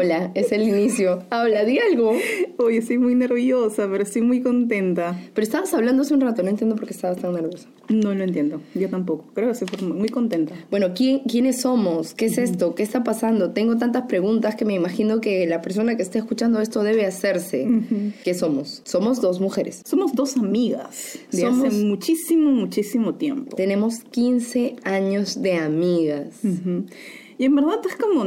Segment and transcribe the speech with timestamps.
[0.00, 1.24] Hola, es el inicio.
[1.28, 2.12] Habla, di algo.
[2.56, 5.14] Oye, estoy muy nerviosa, pero estoy muy contenta.
[5.34, 7.68] Pero estabas hablando hace un rato, no entiendo por qué estabas tan nerviosa.
[7.90, 9.26] No lo entiendo, yo tampoco.
[9.34, 10.54] Creo que estoy muy contenta.
[10.70, 12.14] Bueno, ¿quién, ¿quiénes somos?
[12.14, 12.74] ¿Qué es esto?
[12.74, 13.50] ¿Qué está pasando?
[13.50, 17.68] Tengo tantas preguntas que me imagino que la persona que esté escuchando esto debe hacerse.
[18.24, 18.80] ¿Qué somos?
[18.86, 19.82] Somos dos mujeres.
[19.84, 23.54] Somos dos amigas de Somos- hace muchísimo, muchísimo tiempo.
[23.54, 26.28] Tenemos 15 años de amigas.
[26.42, 26.86] Ujú.
[27.40, 28.24] Y en verdad es como,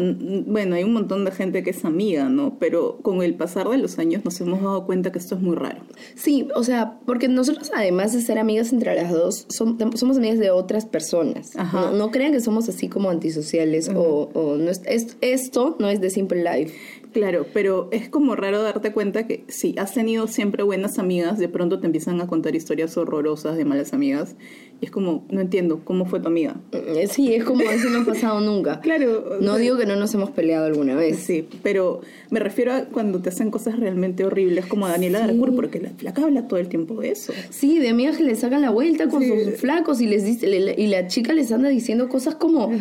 [0.47, 2.58] bueno, hay un montón de gente que es amiga, ¿no?
[2.58, 5.55] Pero con el pasar de los años nos hemos dado cuenta que esto es muy
[5.55, 5.81] raro.
[6.16, 10.50] Sí, o sea, porque nosotros además de ser amigas entre las dos, somos amigas de
[10.50, 11.55] otras personas.
[11.55, 11.81] Ajá.
[11.81, 15.89] No, no crean que somos así como antisociales o, o no es- es- esto no
[15.89, 16.73] es de Simple Life.
[17.14, 21.47] Claro, pero es como raro darte cuenta que si has tenido siempre buenas amigas, de
[21.47, 24.36] pronto te empiezan a contar historias horrorosas de malas amigas.
[24.81, 26.55] Y es como, no entiendo, ¿cómo fue tu amiga?
[26.73, 28.81] Eh, Sí, es como eso no ha pasado nunca.
[28.81, 29.38] Claro.
[29.39, 31.20] No digo que no nos hemos peleado alguna vez.
[31.20, 35.27] Sí, pero me refiero a cuando te hacen cosas realmente horribles como a Daniela Sí.
[35.27, 37.31] Darcourt, porque la flaca habla todo el tiempo de eso.
[37.50, 39.30] Sí, de amigas que le sacan la vuelta con Sí.
[39.45, 42.72] sus flacos y les dice, le- y la chica les anda diciendo cosas como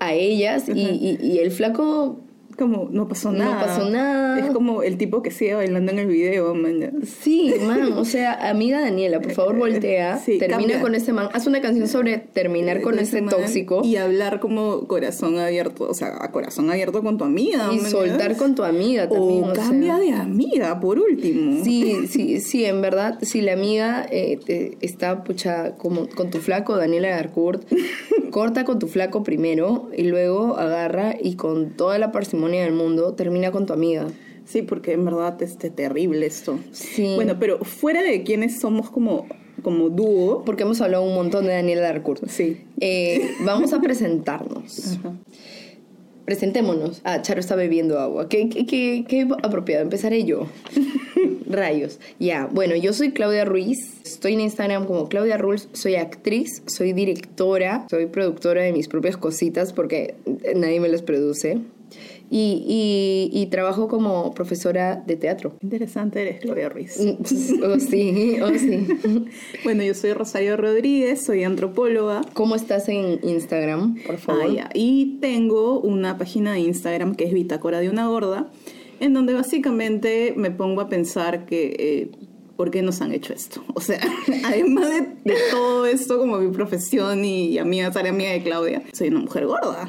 [0.00, 2.20] a ellas y, y- y el flaco
[2.56, 3.60] Como, no pasó No nada.
[3.60, 4.38] pasó nada.
[4.38, 6.92] Es como el tipo que sigue bailando en el video, man.
[7.04, 10.80] Sí, man, o sea, amiga Daniela, por favor voltea, Sí, termina cambia.
[10.80, 14.40] con ese man, haz una canción sobre terminar con ese man, tóxico Y y, hablar
[14.40, 17.66] como corazón abierto, o sea, a corazón abierto con tu amiga.
[17.66, 17.80] man.
[17.90, 19.44] soltar con tu amiga también.
[19.44, 19.64] O o sea.
[19.64, 21.64] cambia de amiga, por último.
[21.64, 26.38] Sí, sí, sí, en verdad, si la amiga eh, te- está pucha como con tu
[26.38, 27.62] flaco, Daniela Garcourt,
[28.30, 33.14] corta con tu flaco primero y luego agarra y con toda la parsimonia del mundo
[33.14, 34.06] termina con tu amiga.
[34.44, 36.58] Sí, porque en verdad este terrible esto.
[36.72, 37.14] Sí.
[37.14, 39.26] Bueno, pero fuera de quienes somos como,
[39.62, 42.28] como dúo, Porque hemos hablado un montón de Daniela Garcourt.
[42.28, 42.58] sí.
[42.80, 44.96] Eh, vamos a presentarnos.
[44.98, 45.14] Ajá.
[46.24, 47.02] Presentémonos.
[47.04, 48.28] Ah, Charo está bebiendo agua.
[48.30, 49.82] Qué, qué, qué, qué apropiado.
[49.82, 50.46] Empezaré yo.
[51.46, 52.00] Rayos.
[52.18, 54.00] Ya, bueno, yo soy Claudia Ruiz.
[54.04, 55.68] Estoy en Instagram como Claudia Ruiz.
[55.72, 60.14] Soy actriz, soy directora, soy productora de mis propias cositas porque
[60.56, 61.58] nadie me las produce.
[62.36, 65.54] Y, y, y trabajo como profesora de teatro.
[65.62, 66.98] Interesante eres, Gloria Ruiz.
[66.98, 67.24] Oh,
[67.78, 68.88] sí, oh, sí.
[69.62, 72.22] Bueno, yo soy Rosario Rodríguez, soy antropóloga.
[72.32, 74.46] ¿Cómo estás en Instagram, por favor?
[74.48, 74.70] Ah, ya.
[74.74, 78.50] Y tengo una página de Instagram que es Bitácora de una Gorda,
[78.98, 81.76] en donde básicamente me pongo a pensar que...
[81.78, 82.10] eh,
[82.56, 83.62] ¿Por qué nos han hecho esto?
[83.74, 84.00] O sea,
[84.44, 89.08] además de, de todo esto, como mi profesión y amiga, ser amiga de Claudia, soy
[89.08, 89.88] una mujer gorda.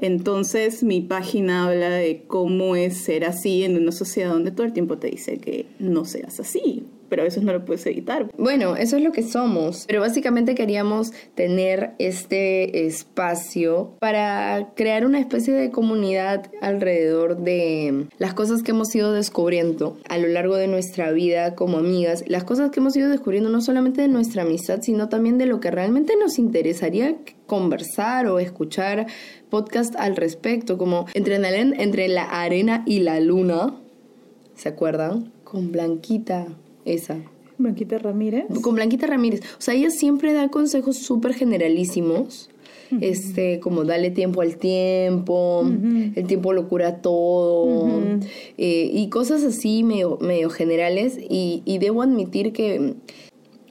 [0.00, 4.72] Entonces mi página habla de cómo es ser así en una sociedad donde todo el
[4.72, 8.30] tiempo te dice que no seas así, pero a veces no lo puedes evitar.
[8.36, 9.84] Bueno, eso es lo que somos.
[9.86, 18.34] Pero básicamente queríamos tener este espacio para crear una especie de comunidad alrededor de las
[18.34, 22.24] cosas que hemos ido descubriendo a lo largo de nuestra vida como amigas.
[22.26, 25.60] Las cosas que hemos ido descubriendo no solamente de nuestra amistad, sino también de lo
[25.60, 29.06] que realmente nos interesaría conversar o escuchar
[29.48, 33.74] podcast al respecto, como entre, la- entre la arena y la luna.
[34.54, 35.32] ¿Se acuerdan?
[35.44, 36.46] Con Blanquita,
[36.92, 37.18] esa.
[37.58, 38.44] Blanquita Ramírez.
[38.62, 39.40] Con Blanquita Ramírez.
[39.58, 42.50] O sea, ella siempre da consejos súper generalísimos.
[43.02, 45.62] Este, como dale tiempo al tiempo,
[46.16, 47.86] el tiempo lo cura todo,
[48.56, 51.18] eh, y cosas así medio, medio generales.
[51.18, 52.94] Y, y debo admitir que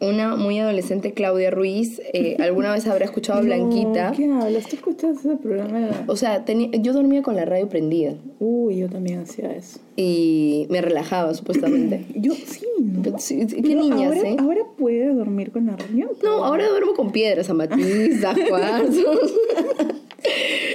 [0.02, 4.12] una muy adolescente Claudia Ruiz eh, alguna vez habrá escuchado a Blanquita.
[4.12, 4.68] No, ¿Qué hablas?
[4.68, 6.04] ¿Tú escuchaste ese programa?
[6.08, 9.80] O sea, tenía- yo dormía con la radio prendida Uy, yo también hacía eso.
[9.96, 12.06] y me relajaba supuestamente.
[12.16, 13.02] Yo sí, ¿no?
[13.02, 14.36] Pero sí, ¿Qué Pero niñas, ahora, eh?
[14.40, 16.10] ahora puede dormir con la riñón.
[16.24, 19.34] No, ahora duermo con piedras, amatizas, cuarzos.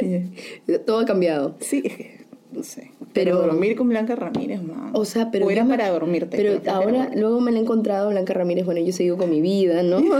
[0.86, 1.56] Todo ha cambiado.
[1.60, 2.21] Sí, es que,
[2.52, 2.90] no sé.
[3.12, 4.90] Pero- Pero, dormir con Blanca Ramírez, no.
[4.92, 5.46] O sea, pero.
[5.46, 6.36] O era para dormirte.
[6.36, 8.64] Pero ahora, luego me la he encontrado, Blanca Ramírez.
[8.64, 9.98] Bueno, yo sigo con mi vida, ¿no?
[10.00, 10.12] sigo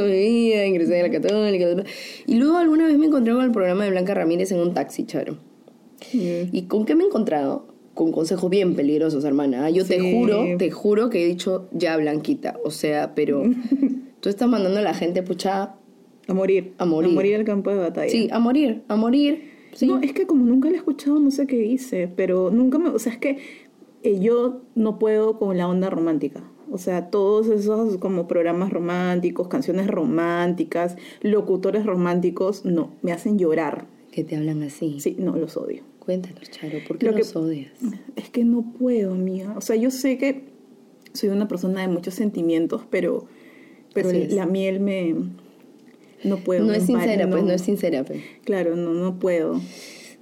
[0.00, 1.84] con mi vida, ingresé a la Católica.
[2.26, 5.04] Y luego alguna vez me encontré con el programa de Blanca Ramírez en un taxi,
[5.04, 5.34] charo.
[6.12, 6.48] Mm.
[6.52, 7.66] ¿Y con qué me he encontrado?
[7.94, 9.68] Con consejos bien peligrosos, hermana.
[9.70, 12.58] Yo te juro, te juro que he dicho ya, Blanquita.
[12.64, 13.42] O sea, pero.
[14.20, 15.74] tú estás mandando a la gente, pucha.
[16.28, 16.74] A morir.
[16.78, 17.10] A morir.
[17.10, 18.08] A morir al campo de batalla.
[18.10, 19.49] Sí, a morir, a morir.
[19.72, 19.86] Sí.
[19.86, 22.88] No, es que como nunca la he escuchado, no sé qué dice, pero nunca me...
[22.90, 23.38] O sea, es que
[24.02, 26.42] eh, yo no puedo con la onda romántica.
[26.70, 33.86] O sea, todos esos como programas románticos, canciones románticas, locutores románticos, no, me hacen llorar.
[34.12, 35.00] Que te hablan así.
[35.00, 35.82] Sí, no, los odio.
[35.98, 37.72] Cuéntanos, Charo, ¿por qué Lo que- los odias?
[38.16, 39.54] Es que no puedo, amiga.
[39.56, 40.44] O sea, yo sé que
[41.12, 43.26] soy una persona de muchos sentimientos, pero,
[43.92, 45.14] pero la miel me...
[46.24, 46.64] No puedo.
[46.64, 48.20] No es sincera, pues no es sincera, pues.
[48.44, 49.60] Claro, no, no puedo.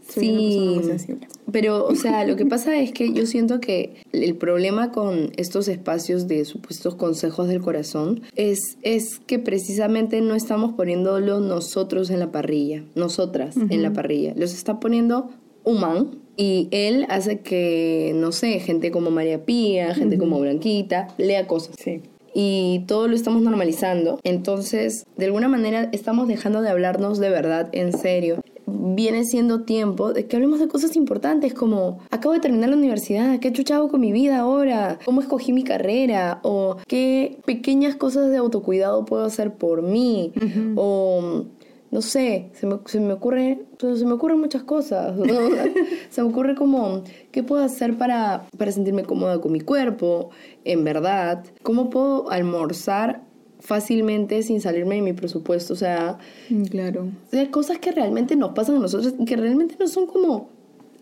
[0.09, 1.29] Soy una persona muy sensible.
[1.53, 5.69] Pero, o sea, lo que pasa es que yo siento que el problema con estos
[5.69, 12.21] espacios de supuestos consejos del corazón es, es que precisamente no estamos poniéndolo nosotros en
[12.21, 14.33] la parrilla, nosotras en la parrilla.
[14.37, 15.31] Los está poniendo
[15.65, 21.09] un man y él hace que, no sé, gente como María Pía, gente como Blanquita,
[21.19, 21.75] lea cosas.
[21.79, 22.01] Sí.
[22.35, 24.21] Y todo lo estamos normalizando.
[24.23, 28.41] Entonces, de alguna manera, estamos dejando de hablarnos de verdad, en serio.
[28.67, 33.39] Viene siendo tiempo de que hablemos de cosas importantes como acabo de terminar la universidad,
[33.39, 38.31] qué chucha hago con mi vida ahora, cómo escogí mi carrera o qué pequeñas cosas
[38.31, 40.33] de autocuidado puedo hacer por mí
[40.77, 41.45] o
[41.91, 45.15] no sé, se me, se me ocurre, pues, se me ocurren muchas cosas.
[46.11, 47.03] se me ocurre como,
[47.33, 50.31] ¿qué puedo hacer para, para sentirme cómoda con mi cuerpo?
[50.65, 53.23] En verdad, ¿cómo puedo almorzar
[53.61, 55.73] fácilmente sin salirme de mi presupuesto?
[55.73, 56.19] O sea,
[56.51, 57.09] Mm, Claro.
[57.27, 60.49] o sea, cosas que realmente nos pasan a nosotros que realmente no son como,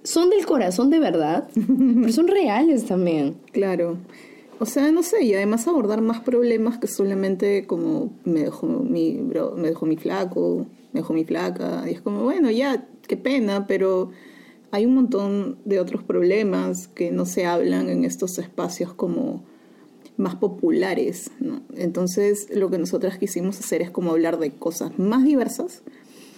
[0.02, 3.36] son del corazón de verdad, pero son reales también.
[3.52, 3.98] Claro.
[4.58, 9.16] O sea, no sé, y además abordar más problemas que solamente como me dejó mi
[9.18, 11.84] bro, me dejó mi flaco, me dejó mi flaca.
[11.86, 14.10] Y es como, bueno, ya, qué pena, pero
[14.70, 19.44] hay un montón de otros problemas que no se hablan en estos espacios como
[20.16, 21.60] más populares, ¿no?
[21.74, 25.82] Entonces, lo que nosotras quisimos hacer es como hablar de cosas más diversas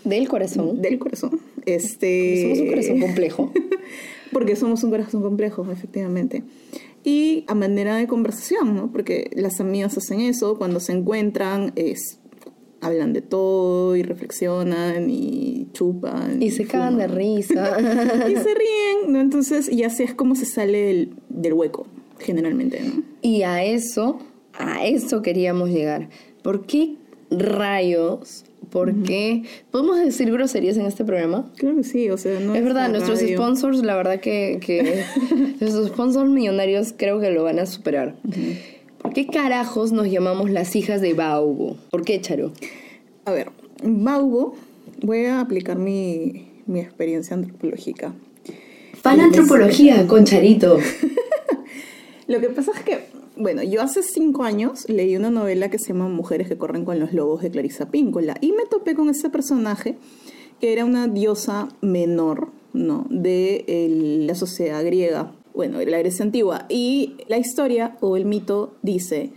[0.04, 0.82] Del corazón.
[0.82, 1.40] del corazón.
[1.66, 3.52] Este Somos un corazón complejo.
[4.32, 6.42] porque somos un corazón complejo, efectivamente.
[7.08, 8.92] Y a manera de conversación, ¿no?
[8.92, 12.20] Porque las amigas hacen eso, cuando se encuentran, es,
[12.82, 16.42] hablan de todo y reflexionan y chupan.
[16.42, 17.78] Y se cagan de risa.
[18.28, 19.20] Y se ríen, ¿no?
[19.20, 21.86] Entonces, y así es como se sale del, del hueco,
[22.18, 23.02] generalmente, ¿no?
[23.22, 24.18] Y a eso,
[24.58, 26.10] a eso queríamos llegar.
[26.42, 26.96] ¿Por qué
[27.30, 28.44] rayos?
[28.70, 29.44] ¿Por qué?
[29.70, 31.50] ¿Podemos decir groserías en este programa?
[31.56, 33.36] Claro que sí, o sea, no es verdad, nuestros radio.
[33.36, 35.04] sponsors, la verdad que, que
[35.60, 38.16] nuestros sponsors millonarios creo que lo van a superar.
[39.00, 41.76] ¿Por qué carajos nos llamamos las hijas de Baubo?
[41.90, 42.52] ¿Por qué, Charo?
[43.24, 43.50] A ver,
[43.82, 44.54] Baubo,
[45.02, 48.14] voy a aplicar mi, mi experiencia antropológica.
[49.00, 50.78] Fan antropología con Charito.
[52.26, 52.98] Lo que pasa es que,
[53.38, 56.98] bueno, yo hace cinco años leí una novela que se llama Mujeres que corren con
[56.98, 59.96] los lobos de Clarisa Píncola y me topé con ese personaje
[60.60, 63.06] que era una diosa menor, ¿no?
[63.10, 66.66] De la sociedad griega, bueno, la Grecia antigua.
[66.68, 69.30] Y la historia o el mito dice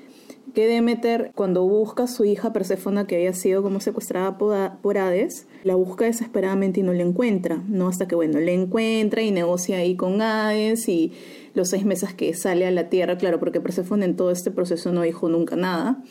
[0.55, 5.47] que Demeter, cuando busca a su hija Perséfona, que había sido como secuestrada por Hades,
[5.63, 7.87] la busca desesperadamente y no la encuentra, ¿no?
[7.87, 11.13] Hasta que, bueno, la encuentra y negocia ahí con Hades y
[11.53, 14.91] los seis meses que sale a la Tierra, claro, porque Perséfone en todo este proceso
[14.91, 16.03] no dijo nunca nada,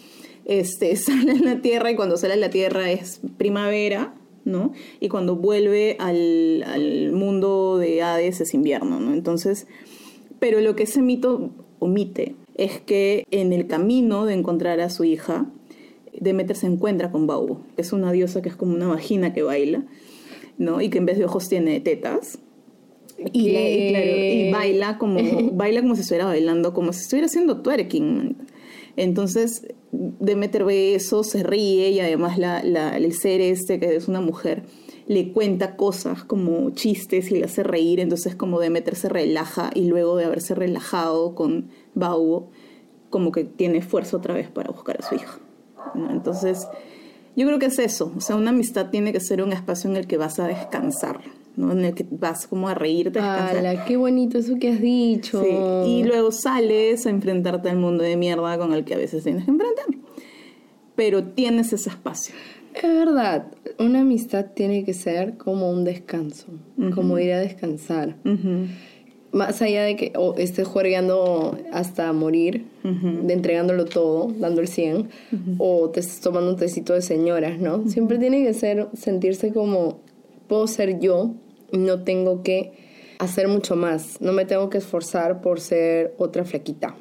[0.45, 4.73] este, sale a la Tierra y cuando sale a la Tierra es primavera, ¿no?
[5.01, 9.13] Y cuando vuelve al, al mundo de Hades es invierno, ¿no?
[9.13, 9.67] Entonces,
[10.39, 15.05] pero lo que ese mito omite es que en el camino de encontrar a su
[15.05, 15.47] hija,
[16.19, 19.43] Demeter se encuentra con Baubo, que es una diosa que es como una vagina que
[19.43, 19.85] baila,
[20.59, 20.81] ¿no?
[20.81, 22.39] Y que en vez de ojos tiene tetas.
[23.32, 25.19] Y, la- y claro, y baila como
[25.53, 28.36] baila como si estuviera bailando, como si estuviera haciendo twerking.
[28.96, 34.08] Entonces, Demeter ve eso, se ríe y además la, la- el ser este, que es
[34.08, 34.62] una mujer,
[35.06, 38.00] le cuenta cosas como chistes y le hace reír.
[38.00, 42.50] Entonces, como Demeter se relaja y luego de haberse relajado con Baubo,
[43.10, 45.39] como que tiene fuerza otra vez para buscar a su hija.
[45.94, 46.10] ¿no?
[46.10, 46.69] Entonces,
[47.36, 48.12] yo creo que es eso.
[48.17, 51.20] O sea, una amistad tiene que ser un espacio en el que vas a descansar,
[51.57, 51.73] ¿no?
[51.73, 53.19] En el que vas como a reírte.
[53.19, 55.43] ¡Hala, qué bonito eso que has dicho!
[55.43, 59.25] Sí, Y luego sales a enfrentarte al mundo de mierda con el que a veces
[59.25, 59.87] tienes que enfrentar.
[60.97, 62.35] Pero tienes ese espacio.
[62.75, 63.47] Es verdad,
[63.79, 66.47] una amistad tiene que ser como un descanso,
[66.95, 68.17] como ir a descansar.
[69.33, 75.09] Más allá de que o estés juergueando hasta morir, de entregándolo todo, dando el 100,
[75.59, 77.89] o te estés tomando un tecito de señoras, ¿no?
[77.89, 80.01] Siempre tiene que ser, sentirse como,
[80.51, 81.35] puedo ser yo,
[81.73, 82.73] no tengo que
[83.19, 86.97] hacer mucho más, no me tengo que esforzar por ser otra flaquita.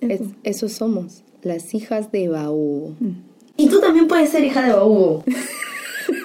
[0.00, 2.94] Es- eso somos, las hijas de Baú.
[3.56, 5.22] Y tú también puedes ser hija de Baú.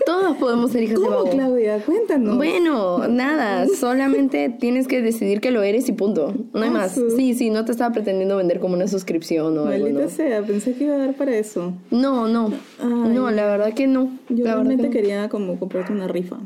[0.06, 1.30] Todas podemos ser hijas de ¿Cómo, Baú.
[1.30, 1.80] Claudia?
[1.86, 2.38] Cuéntanos.
[2.38, 6.34] Bueno, nada, solamente tienes que decidir que lo eres y punto.
[6.54, 7.00] No hay Ah, más.
[7.16, 10.10] Sí, sí, no te estaba pretendiendo vender como una suscripción o algo, Maldita ¿no?
[10.10, 11.74] sea, pensé que iba a dar para eso.
[11.92, 12.54] No, no.
[12.80, 13.12] Ay.
[13.14, 14.12] No, la verdad que no.
[14.30, 16.38] Yo la realmente que quería como comprarte una rifa.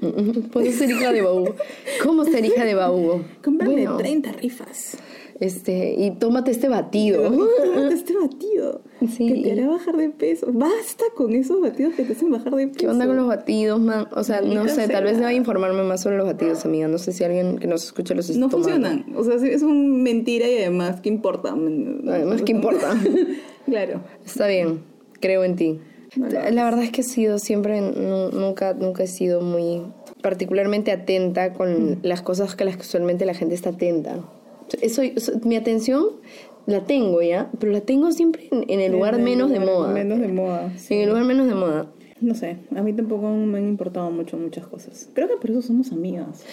[0.00, 0.42] no.
[0.52, 1.50] Puedes ser hija de Baú.
[2.02, 3.22] ¿Cómo ser hija de Baú?
[3.44, 4.96] Cómprame Bueno, 30 rifas.
[5.40, 7.22] Este, y tómate este batido.
[7.30, 8.82] Tómate este batido.
[9.16, 9.26] Sí.
[9.32, 10.48] Que te hará bajar de peso.
[10.52, 12.78] Basta con esos batidos que te hacen bajar de peso.
[12.78, 14.06] ¿Qué onda con los batidos, man?
[14.14, 16.88] O sea, no sé, tal vez deba informarme más sobre los batidos, amiga.
[16.88, 18.88] No sé si alguien que nos escucha los está No tomando.
[18.88, 19.16] funcionan.
[19.16, 21.50] O sea, es un mentira y además, ¿qué importa?
[21.52, 22.94] Además, ¿qué importa?
[23.66, 24.00] claro.
[24.26, 24.82] Está bien,
[25.20, 25.80] creo en ti.
[26.16, 29.82] La verdad es que he sido siempre, nu- nunca, nunca he sido muy
[30.20, 34.18] particularmente atenta con las cosas que las que usualmente la gente está atenta.
[34.80, 36.04] Eso, eso- mi atención
[36.66, 39.58] la tengo ya, pero la tengo siempre en, en el lugar En el menos de
[39.60, 39.92] lugar moda.
[39.92, 40.72] Menos de moda.
[40.76, 40.94] sí.
[40.94, 41.86] En el lugar menos de moda.
[42.20, 45.08] No sé, a mí tampoco me han importado mucho muchas cosas.
[45.14, 46.44] Creo que por eso somos amigas.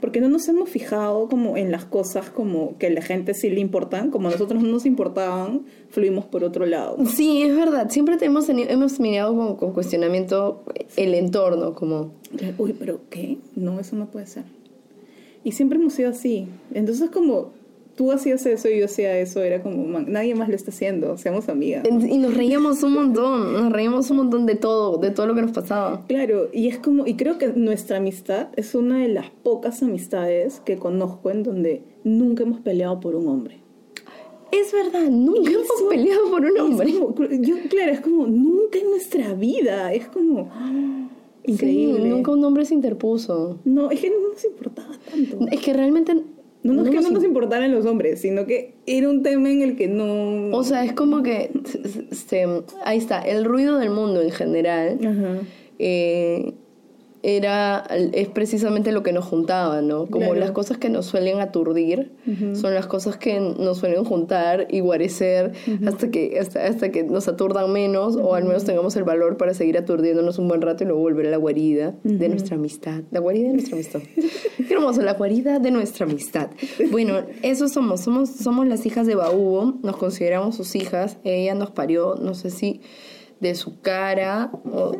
[0.00, 3.50] Porque no nos hemos fijado como en las cosas como que a la gente sí
[3.50, 6.96] le importan, como a nosotros no nos importaban, fluimos por otro lado.
[7.06, 7.90] Sí, es verdad.
[7.90, 10.62] Siempre te hemos, tenido, hemos mirado con, con cuestionamiento
[10.96, 12.12] el entorno, como...
[12.58, 13.38] Uy, pero ¿qué?
[13.56, 14.44] No, eso no puede ser.
[15.48, 16.46] Y siempre hemos sido así.
[16.74, 17.52] Entonces como
[17.96, 21.16] tú hacías eso y yo hacía eso, era como, man, nadie más lo está haciendo,
[21.16, 21.84] seamos amigas.
[21.88, 25.40] Y nos reíamos un montón, nos reíamos un montón de todo, de todo lo que
[25.42, 26.04] nos pasaba.
[26.06, 30.60] Claro, y es como, y creo que nuestra amistad es una de las pocas amistades
[30.64, 33.58] que conozco en donde nunca hemos peleado por un hombre.
[34.52, 36.92] Es verdad, nunca hemos Eso peleado por un hombre.
[36.92, 40.48] como- yo, claro, es como nunca en nuestra vida, es como.
[41.48, 42.02] Increíble.
[42.02, 43.58] Sí, nunca un hombre se interpuso.
[43.64, 45.46] No, es que no nos importaba tanto.
[45.50, 46.14] Es que realmente...
[46.64, 49.22] No, no es que nos no nos im- importaran los hombres, sino que era un
[49.22, 50.50] tema en el que no...
[50.56, 51.50] O sea, es como que...
[52.84, 55.38] ahí está, el ruido del mundo en general Ajá.
[55.78, 56.54] eh,
[57.22, 60.06] era es precisamente lo que nos juntaba, ¿no?
[60.06, 60.40] Como Claro.
[60.40, 62.12] las cosas que nos suelen aturdir
[62.54, 65.52] son las cosas que nos suelen juntar y guarecer
[65.86, 69.54] hasta que hasta, hasta que nos aturdan menos o al menos tengamos el valor para
[69.54, 73.02] seguir aturdiéndonos un buen rato y luego volver a la guarida de nuestra amistad.
[73.10, 74.00] La guarida de nuestra amistad.
[74.68, 76.50] Qué hermoso, la guarida de nuestra amistad.
[76.90, 81.70] Bueno, eso somos, somos somos las hijas de Baúbo, nos consideramos sus hijas, ella nos
[81.70, 82.80] parió, no sé si
[83.40, 84.50] de su cara.
[84.64, 84.92] o-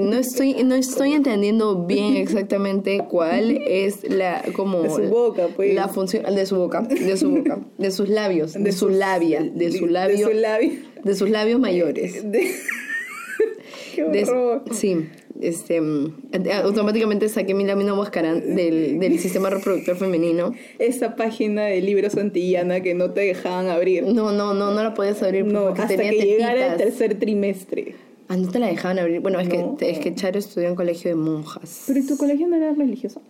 [0.00, 5.74] no estoy no estoy entendiendo bien exactamente cuál es la como De su boca, pues.
[5.74, 9.42] la función de su boca, de su boca, de sus labios, de, su sus- labia,
[9.42, 10.72] de su labio, De su labio.
[11.04, 12.30] de sus labios mayores.
[12.30, 12.50] De-
[13.94, 14.64] Qué horror.
[14.72, 15.08] sí,
[15.40, 16.14] este, mm,
[16.62, 20.52] automáticamente saqué mi lámina huascarán del, del sistema reproductor femenino.
[20.78, 24.04] Esa página de libros antillana que no te dejaban abrir.
[24.04, 27.94] No, no, no, no la podías abrir No, hasta tenía que llegara el tercer trimestre.
[28.28, 29.20] Ah, no te la dejaban abrir.
[29.20, 29.76] Bueno, es No.
[29.76, 31.84] que es que Charo estudió en colegio de monjas.
[31.86, 33.20] Pero ¿y tu colegio no era religioso?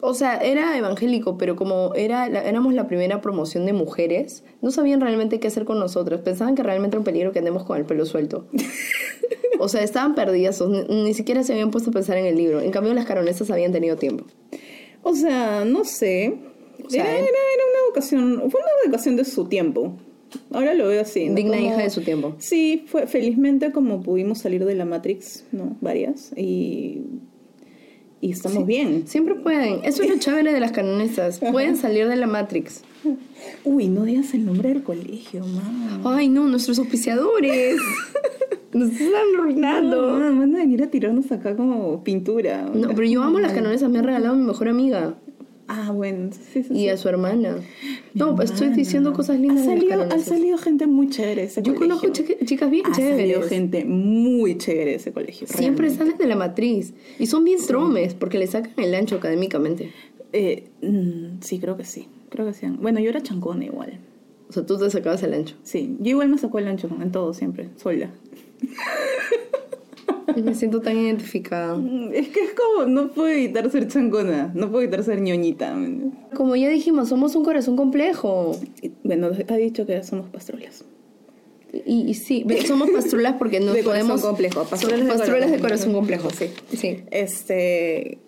[0.00, 4.70] O sea, era evangélico, pero como era la- éramos la primera promoción de mujeres, no
[4.70, 6.20] sabían realmente qué hacer con nosotros.
[6.20, 8.46] Pensaban que realmente era un peligro que andemos con el pelo suelto.
[9.58, 12.60] O sea, estaban perdidas, ni, ni siquiera se habían puesto a pensar en el libro.
[12.60, 14.26] En cambio, las caronesas habían tenido tiempo.
[15.02, 16.34] O sea, no sé.
[16.84, 19.96] O sea, era, era, era una educación, fue una educación de su tiempo.
[20.52, 21.30] Ahora lo veo así.
[21.30, 21.36] ¿no?
[21.36, 22.34] Digna Como- hija de su tiempo.
[22.38, 25.74] Sí, fue felizmente como pudimos salir de la Matrix, ¿no?
[25.80, 26.32] Varias.
[26.36, 27.00] Y,
[28.26, 29.06] y estamos bien.
[29.06, 29.84] Siempre pueden.
[29.84, 31.38] Eso es lo chévere de las canonesas.
[31.38, 32.82] Pueden salir de la Matrix.
[33.64, 36.16] Uy, no digas el nombre del colegio, mamá.
[36.16, 37.76] Ay, no, nuestros auspiciadores.
[38.72, 40.18] Nos están arruinando.
[40.18, 42.68] No, van a venir a tirarnos acá como pintura.
[42.74, 43.88] No, pero yo amo las canonesas.
[43.88, 45.14] Me ha regalado mi mejor amiga
[45.68, 46.88] Ah, bueno, sí, sí, y sí.
[46.88, 47.56] a su hermana.
[47.56, 48.76] Mi No, pues estoy hermana.
[48.76, 51.96] diciendo cosas lindas Ha salido, ha salido gente muy chévere ese Yo colegio.
[51.98, 53.48] conozco chica- chicas bien Ha salido chéveres.
[53.48, 55.46] gente muy chévere de ese colegio.
[55.48, 55.96] Siempre realmente.
[56.04, 56.94] salen de la matriz.
[57.18, 59.90] Y son bien tromes porque le sacan el ancho académicamente.
[60.32, 62.06] Eh, mm, sí, creo que sí.
[62.30, 62.66] Creo que sí.
[62.80, 63.98] Bueno, yo era chancona igual.
[64.48, 65.56] O sea, tú te sacabas el ancho.
[65.64, 68.10] Sí, yo igual me sacó el ancho en todo siempre, sola.
[70.44, 71.76] Me siento tan identificada.
[71.76, 75.76] Mm, Es que es como, no puedo evitar ser chancona, no puedo evitar ser ñoñita.
[76.34, 78.58] Como ya dijimos, somos un corazón complejo.
[79.04, 80.84] Bueno, ha dicho que somos pastrulas.
[81.84, 84.22] Y, y sí, somos pastrulas porque nos De corazón podemos...
[84.22, 85.60] complejo, pastrulas de pastrulas de corazón.
[85.60, 86.46] corazón complejo, sí.
[86.76, 87.00] sí.
[87.10, 88.18] Este,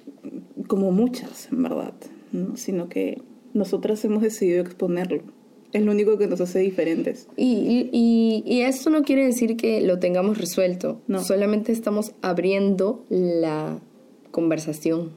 [0.67, 1.95] como muchas, en verdad,
[2.33, 2.57] ¿no?
[2.57, 3.23] sino que
[3.55, 5.23] nosotras hemos decidido exponerlo.
[5.73, 7.29] Es lo único que nos hace diferentes.
[7.37, 11.01] Y, y, y- esto no quiere decir que lo tengamos resuelto.
[11.07, 11.23] No.
[11.23, 13.79] Solamente estamos abriendo la
[14.31, 15.11] conversación.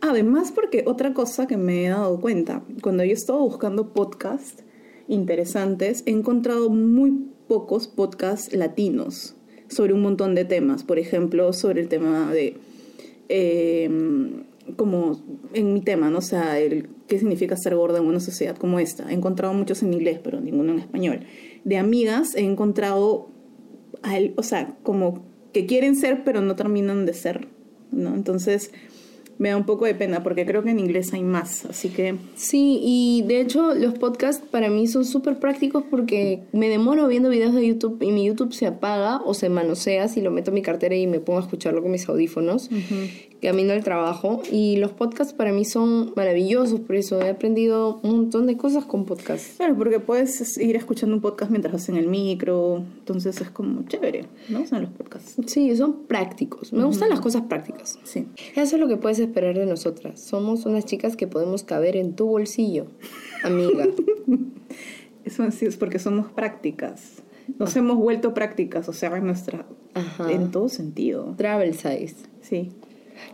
[0.00, 4.62] Además, porque otra cosa que me he dado cuenta, cuando yo estaba buscando podcasts
[5.08, 7.12] interesantes, he encontrado muy
[7.48, 9.34] pocos podcasts latinos
[9.68, 10.84] sobre un montón de temas.
[10.84, 12.56] Por ejemplo, sobre el tema de,
[13.28, 13.90] eh,
[14.76, 15.22] como
[15.54, 16.18] en mi tema, ¿no?
[16.18, 16.56] O sea,
[17.06, 19.10] qué significa ser gorda en una sociedad como esta.
[19.10, 21.20] He encontrado muchos en inglés, pero ninguno en español.
[21.64, 23.30] De amigas he encontrado,
[24.36, 27.48] o sea, como que quieren ser, pero no terminan de ser,
[27.90, 28.14] ¿no?
[28.14, 28.72] Entonces
[29.38, 32.16] me da un poco de pena porque creo que en inglés hay más, así que...
[32.34, 37.30] Sí, y de hecho los podcasts para mí son súper prácticos porque me demoro viendo
[37.30, 40.54] videos de YouTube y mi YouTube se apaga o se manosea si lo meto en
[40.54, 42.68] mi cartera y me pongo a escucharlo con mis audífonos,
[43.40, 44.42] camino al trabajo.
[44.50, 48.84] Y los podcasts para mí son maravillosos, por eso he aprendido un montón de cosas
[48.84, 49.54] con podcasts.
[49.56, 53.84] Claro, porque puedes ir escuchando un podcast mientras vas en el micro, entonces es como
[53.86, 54.66] chévere, ¿no?
[54.66, 55.36] Son los podcasts.
[55.46, 56.72] Sí, son prácticos.
[56.72, 57.98] Me gustan las cosas prácticas.
[58.04, 58.26] Sí.
[58.54, 60.20] Eso es lo que puedes esperar de nosotras.
[60.20, 62.86] Somos unas chicas que podemos caber en tu bolsillo,
[63.44, 63.86] amiga.
[65.24, 67.22] Eso sí es porque somos prácticas.
[67.58, 69.64] Nos hemos vuelto prácticas, o sea, en nuestra...
[69.94, 70.30] Ajá.
[70.30, 71.34] En todo sentido.
[71.36, 72.14] Travel size.
[72.40, 72.70] Sí.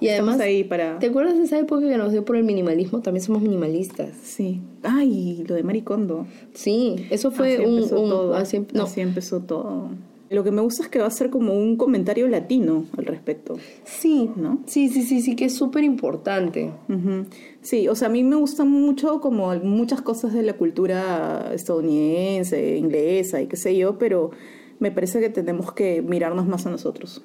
[0.01, 0.99] Y Estamos además, ahí para...
[0.99, 3.01] ¿te acuerdas de esa época que nos dio por el minimalismo?
[3.01, 4.17] También somos minimalistas.
[4.23, 4.61] Sí.
[4.83, 6.27] Ay, lo de Maricondo.
[6.55, 7.83] Sí, eso fue así un...
[7.83, 8.35] un- todo.
[8.35, 9.91] así em- no, Así empezó todo.
[10.31, 13.57] Lo que me gusta es que va a ser como un comentario latino al respecto,
[13.85, 14.61] sí, ¿no?
[14.67, 16.73] sí, sí, sí, sí, que es súper importante.
[16.89, 17.27] Ujú.
[17.61, 22.77] Sí, o sea, a mí me gustan mucho como muchas cosas de la cultura estadounidense,
[22.77, 24.31] inglesa y qué sé yo, pero
[24.79, 27.23] me parece que tenemos que mirarnos más a nosotros.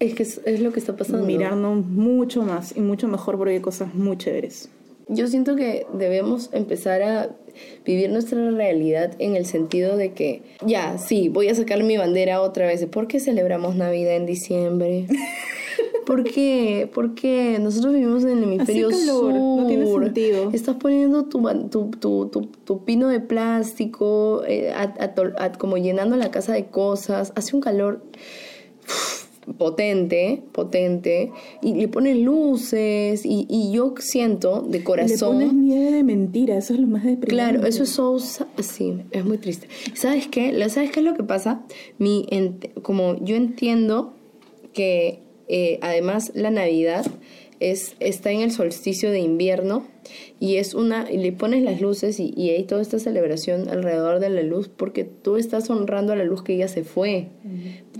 [0.00, 1.26] Es que es, es lo que está pasando.
[1.26, 4.70] Mirarnos mucho más y mucho mejor porque hay cosas muy chéveres.
[5.08, 7.36] Yo siento que debemos empezar a
[7.84, 12.40] vivir nuestra realidad en el sentido de que, ya, sí, voy a sacar mi bandera
[12.40, 12.84] otra vez.
[12.86, 15.06] ¿Por qué celebramos Navidad en diciembre?
[16.06, 16.90] ¿Por qué?
[16.94, 19.34] Porque nosotros vivimos en el hemisferio Hace calor, sur.
[19.34, 20.50] no tiene sentido.
[20.54, 24.72] Estás poniendo tu, tu, tu, tu, pino de plástico, eh,
[25.58, 27.34] como llenando la casa de cosas.
[27.36, 28.02] Hace un calor
[29.56, 31.30] potente, potente,
[31.62, 35.34] y le pones luces, y, y yo siento de Le corazón...
[35.38, 37.28] pones nieve de mentira, eso es lo más deprimente.
[37.28, 39.68] Claro, eso es so sí, es muy triste.
[39.94, 40.52] ¿Sabes qué?
[40.68, 41.62] ¿Sabes qué es lo que pasa?
[41.98, 42.26] Mi
[42.82, 44.12] como yo entiendo
[44.72, 47.06] que eh, además la Navidad
[47.60, 49.86] es está en el solsticio de invierno
[50.40, 54.20] y es una y le pones las luces y, y hay toda esta celebración alrededor
[54.20, 57.28] de la luz porque tú estás honrando a la luz que ya se fue,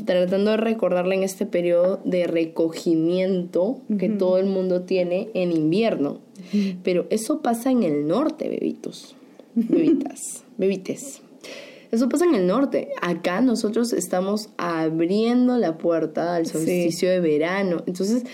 [0.06, 6.20] tratando de recordarla en este periodo de recogimiento que todo el mundo tiene en invierno.
[6.82, 9.16] Pero eso pasa en el norte, bebitos,
[9.54, 11.20] bebitas, bebites.
[11.90, 12.90] Eso pasa en el norte.
[13.00, 16.52] Acá nosotros estamos abriendo la puerta al Sí.
[16.52, 17.82] solsticio de verano.
[17.86, 18.24] Entonces,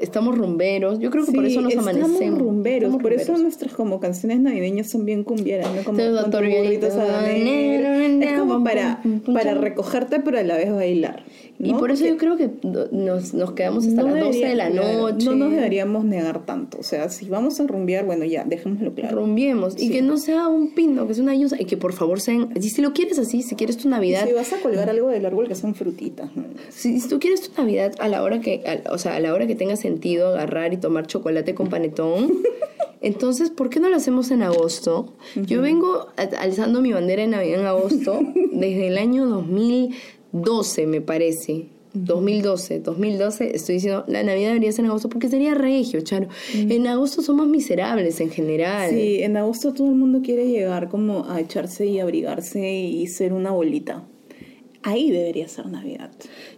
[0.00, 0.98] estamos rumberos.
[0.98, 2.38] Yo creo que por eso nos estamos amanecemos.
[2.40, 3.42] rumberos, Estamos por eso rumberos.
[3.42, 5.82] nuestras como canciones navideñas son bien cumbieras, ¿no?
[5.84, 6.86] Como Todo con tu atorreadito.
[6.86, 7.88] burrito sabanero.
[8.24, 11.24] Es como para, para recogerte pero a la vez bailar.
[11.62, 11.68] ¿No?
[11.68, 12.50] Y por eso Porque yo creo que
[12.92, 15.24] nos, nos quedamos hasta no las 12 de la noche.
[15.26, 16.78] No nos deberíamos negar tanto.
[16.78, 19.16] O sea, si vamos a rumbear, bueno, ya, dejémoslo claro.
[19.16, 19.76] Rumbiemos.
[19.76, 19.90] Y Sí.
[19.90, 21.56] que no sea un pino, que sea una yusa.
[21.60, 22.50] Y que por favor sean.
[22.54, 24.26] Y si lo quieres así, si quieres tu Y Navidad.
[24.26, 26.28] si vas a colgar algo del árbol que sean frutitas.
[26.36, 26.42] ¿no?
[26.70, 29.32] Si, si tú quieres tu Navidad a la hora que, a- o sea, a la
[29.32, 32.32] hora que tenga sentido agarrar y tomar chocolate con panetón,
[33.00, 35.14] entonces, ¿por qué no lo hacemos en agosto?
[35.36, 38.20] Yo vengo alzando mi bandera de Navidad en agosto
[38.52, 39.26] desde el año
[40.32, 41.66] 2012, me parece.
[41.94, 46.28] 2012, 2012, estoy diciendo, la Navidad debería ser en agosto porque sería regio, Charo.
[46.54, 48.90] En agosto somos miserables en general.
[48.90, 53.34] Sí, en agosto todo el mundo quiere llegar como a echarse y abrigarse y ser
[53.34, 54.04] una bolita.
[54.84, 56.10] Ahí debería ser Navidad.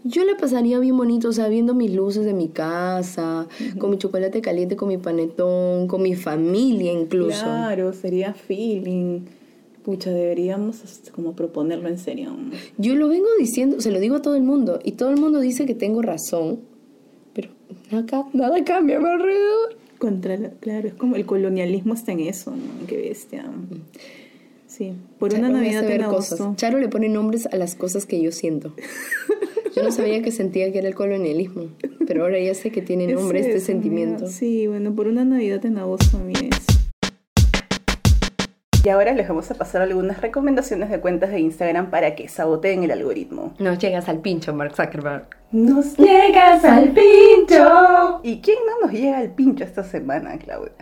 [0.03, 3.99] Yo la pasaría bien bonito, o sea, viendo mis luces de mi casa, con mi
[3.99, 7.43] chocolate caliente, con mi panetón, con mi familia incluso.
[7.43, 9.23] Claro, sería feeling.
[9.85, 12.35] Pucha, deberíamos este, como proponerlo en serio.
[12.79, 15.41] Yo lo vengo diciendo, se lo digo a todo el mundo, y todo el mundo
[15.41, 16.61] dice que tengo razón,
[17.35, 17.51] pero
[18.33, 19.77] nada cambia a mi alrededor.
[19.99, 22.87] Contra la- claro, es como el colonialismo está en eso, ¿no?
[22.87, 23.45] Qué bestia.
[24.67, 26.37] Sí, por una Charo Navidad en agosto.
[26.37, 26.57] cosas.
[26.57, 28.75] Charo le pone nombres a las cosas que yo siento.
[29.77, 31.67] Yo no sabía que sentía que era el colonialismo,
[32.07, 34.25] pero ahora ya sé que tiene Es nombre este eso, sentimiento.
[34.25, 34.33] mira.
[34.33, 36.59] Sí, bueno, por una Navidad en agosto, amigues.
[38.85, 42.83] Y ahora les vamos a pasar algunas recomendaciones de cuentas de Instagram para que saboteen
[42.83, 43.55] el algoritmo.
[43.59, 45.25] Nos llegas al pincho, Mark Zuckerberg.
[45.53, 48.21] Nos ¡Llegas al pincho!
[48.23, 50.73] ¿Y quién no nos llega al pincho esta semana, Claudia?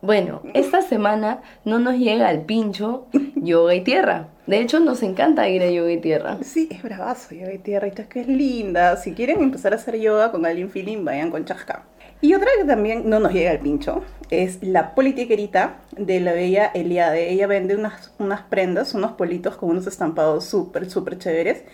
[0.00, 4.28] Bueno, esta semana no nos llega al pincho yoga y tierra.
[4.46, 6.38] De hecho, nos encanta ir a yoga y tierra.
[6.42, 8.96] Sí, es bravazo, yoga y tierra, y que es linda.
[8.96, 11.82] Si quieren empezar a hacer yoga con alguien feeling, vayan con Chasca.
[12.20, 16.66] Y otra que también no nos llega al pincho es la politiquerita de la bella
[16.74, 17.30] Eliade.
[17.30, 21.64] Ella vende unas, unas prendas, unos politos con unos estampados súper, súper chéveres.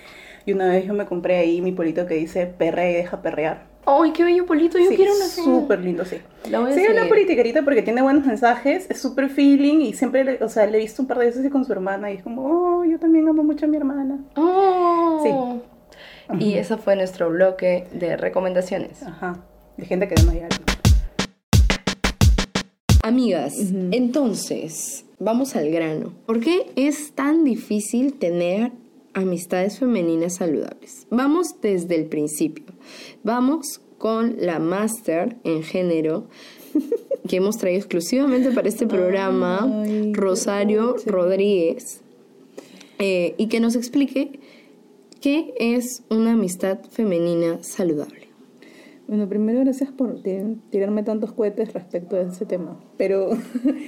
[0.47, 3.65] Y una vez yo me compré ahí mi polito que dice perrea y deja perrear.
[3.85, 4.79] ¡Ay, qué bello polito!
[4.79, 6.19] Yo Sí, quiero una súper lindo, sí.
[6.51, 7.09] La voy a Sí, seguir.
[7.09, 10.81] politiquerita porque tiene buenos mensajes, es súper feeling y siempre, le- o sea, le he
[10.81, 12.43] visto un par de veces con su hermana y es como,
[12.81, 14.19] oh, yo también amo mucho a mi hermana.
[14.37, 15.61] ¡Oh!
[16.39, 19.03] Y ese fue nuestro bloque de recomendaciones.
[19.05, 19.39] Ajá,
[19.77, 20.77] de gente que no nos llega al pincho.
[23.03, 23.55] Amigas,
[23.93, 26.13] entonces, vamos al grano.
[26.27, 28.73] ¿Por qué es tan difícil tener
[29.15, 31.07] amistades femeninas saludables?
[31.11, 32.67] Vamos desde el principio.
[33.23, 36.27] Vamos con la máster en género
[37.29, 42.01] que hemos traído exclusivamente para este programa, Rosario Rodríguez,
[42.99, 44.41] eh, y que nos explique
[45.21, 48.26] qué es una amistad femenina saludable.
[49.09, 50.21] Bueno, primero gracias por
[50.71, 53.31] tirarme tantos cohetes respecto a ese tema, pero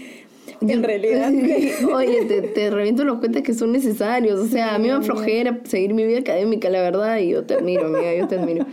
[0.61, 1.33] en realidad...
[1.93, 5.93] Oye, te, reviento los cohetes que son necesarios, o sea, a mí me flojera seguir
[5.93, 8.67] mi vida académica, la verdad, y yo te admiro, amiga, yo te admiro.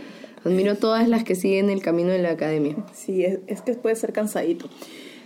[0.44, 2.76] Admiro todas las que siguen el camino de la academia.
[2.92, 4.68] Sí, es, que puede ser cansadito.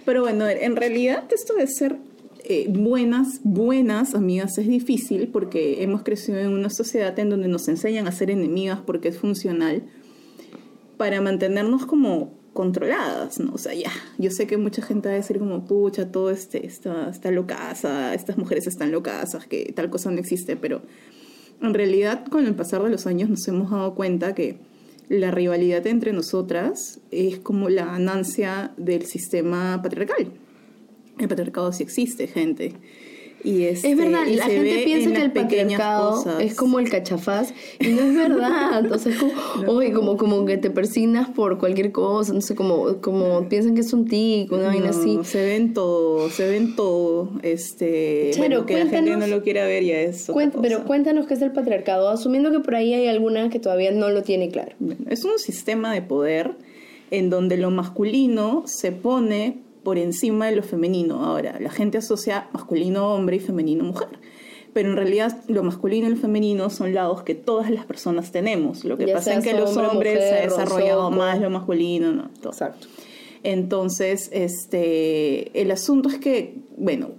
[0.07, 1.99] Pero bueno, en realidad esto de ser
[2.45, 7.69] eh, buenas, buenas amigas es difícil porque hemos crecido en una sociedad en donde nos
[7.69, 9.83] enseñan a ser enemigas porque es funcional
[11.01, 13.55] para mantenernos como controladas, ¿no?
[13.55, 16.67] O sea, ya, yo sé que mucha gente va a decir como, pucha, todo este,
[16.67, 20.83] está, está locaza, estas mujeres están locasas, que tal cosa no existe, pero
[21.63, 24.59] en realidad con el pasar de los años nos hemos dado cuenta que
[25.09, 30.35] la rivalidad entre nosotras es como la ganancia del sistema patriarcal.
[31.19, 32.75] El patriarcado sí existe, gente.
[33.43, 37.89] Y este, es verdad, la gente piensa que el patriarcado es como el cachafaz y
[37.89, 38.81] no es verdad.
[38.81, 43.75] Entonces, como, como, como que te persignas por cualquier cosa, no sé, como, como piensan
[43.75, 45.19] que es un tic, una vaina así.
[45.25, 47.31] Se ven todo, se ven todo.
[47.43, 50.31] Este, bueno, que la gente no lo quiera ver ya es.
[50.61, 54.11] pero cuéntanos qué es el patriarcado, asumiendo que por ahí hay alguna que todavía no
[54.11, 54.73] lo tiene claro.
[55.09, 56.57] es un sistema de poder
[57.11, 61.25] en donde lo masculino se pone por encima de lo femenino.
[61.25, 64.09] Ahora, la gente asocia masculino hombre y femenino mujer.
[64.73, 68.85] Pero en realidad lo masculino y lo femenino son lados que todas las personas tenemos.
[68.85, 72.31] Lo que pasa es que los hombres se ha desarrollado más lo masculino, ¿no?
[72.45, 72.87] Exacto.
[73.43, 77.11] Entonces, este, el asunto es que, bueno,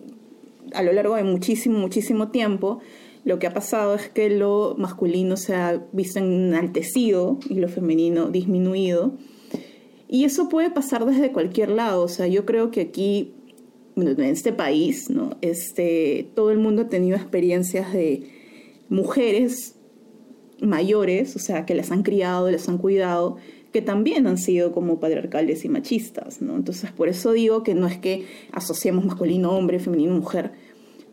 [0.73, 2.79] a lo largo de muchísimo, muchísimo tiempo,
[3.23, 8.27] lo que ha pasado es que lo masculino se ha visto enaltecido y lo femenino
[8.27, 9.13] disminuido.
[10.11, 12.03] Y eso puede pasar desde cualquier lado.
[12.03, 13.31] O sea, yo creo que aquí,
[13.95, 15.37] en este país, ¿no?
[15.39, 18.27] Este, todo el mundo ha tenido experiencias de
[18.89, 19.75] mujeres
[20.59, 23.37] mayores, o sea, que las han criado, las han cuidado,
[23.71, 26.57] que también han sido como patriarcales y machistas, ¿no?
[26.57, 30.51] Entonces, por eso digo que no es que asociemos masculino, hombre, femenino, mujer,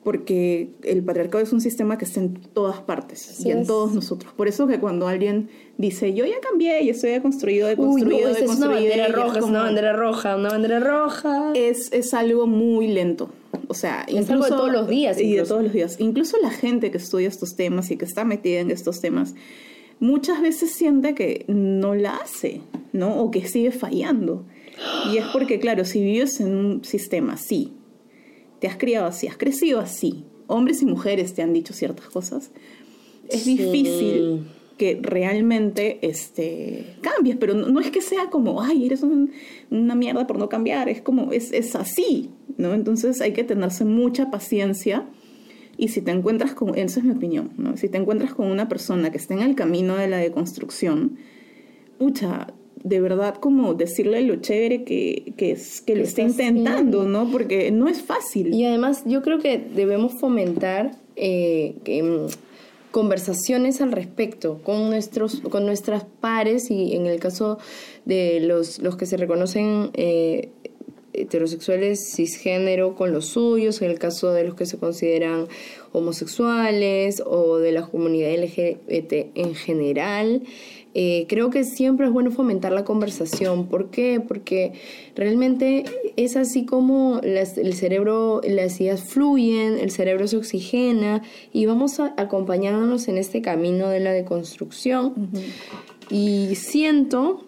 [0.08, 4.32] porque el patriarcado es un sistema que está en todas partes y en todos nosotros.
[4.32, 8.28] Por eso que cuando alguien dice, yo ya cambié, y estoy construido, deconstruido, Uy, no,
[8.30, 11.52] es una bandera roja, es una bandera roja, una bandera roja.
[11.54, 13.28] Es, es algo muy lento.
[13.66, 15.20] O sea, es algo de todos los días.
[15.20, 15.96] Y de todos los días.
[15.98, 19.34] Incluso la gente que estudia estos temas y que está metida en estos temas,
[20.00, 22.62] muchas veces siente que no la hace,
[22.94, 23.14] ¿no?
[23.20, 24.46] O que sigue fallando.
[25.12, 27.74] Y es porque, claro, si vives en un sistema así,
[28.58, 32.50] te has criado así, has crecido así, hombres y mujeres te han dicho ciertas cosas,
[33.28, 34.46] es difícil
[34.78, 39.02] que realmente este, cambies, pero no, es que sea como, ay, eres
[39.70, 42.72] una mierda por no cambiar, es como, es, es así, ¿no?
[42.74, 45.06] Entonces hay que tenerse mucha paciencia
[45.76, 47.76] y si te encuentras con, esa es mi opinión, ¿no?
[47.76, 51.18] Si te encuentras con una persona que está en el camino de la deconstrucción,
[51.98, 52.48] pucha,
[52.84, 57.30] de verdad como decirle lo chévere que, que, es, que lo está intentando, ¿no?
[57.30, 58.54] Porque no es fácil.
[58.54, 62.30] Y además yo creo que debemos fomentar eh, mm,
[62.90, 67.58] conversaciones al respecto con nuestros con nuestras pares y en el caso
[68.04, 70.50] de los, los que se reconocen eh,
[71.12, 75.48] heterosexuales cisgénero con los suyos, en el caso de los que se consideran
[75.92, 80.42] homosexuales o de la comunidad LGBT en general.
[81.00, 83.68] Eh, creo que siempre es bueno fomentar la conversación.
[83.68, 84.18] ¿Por qué?
[84.18, 84.72] Porque
[85.14, 85.84] realmente
[86.16, 93.06] es así como el cerebro, las ideas fluyen, el cerebro se oxigena y vamos acompañándonos
[93.06, 95.30] en este camino de la deconstrucción.
[96.10, 97.46] Y siento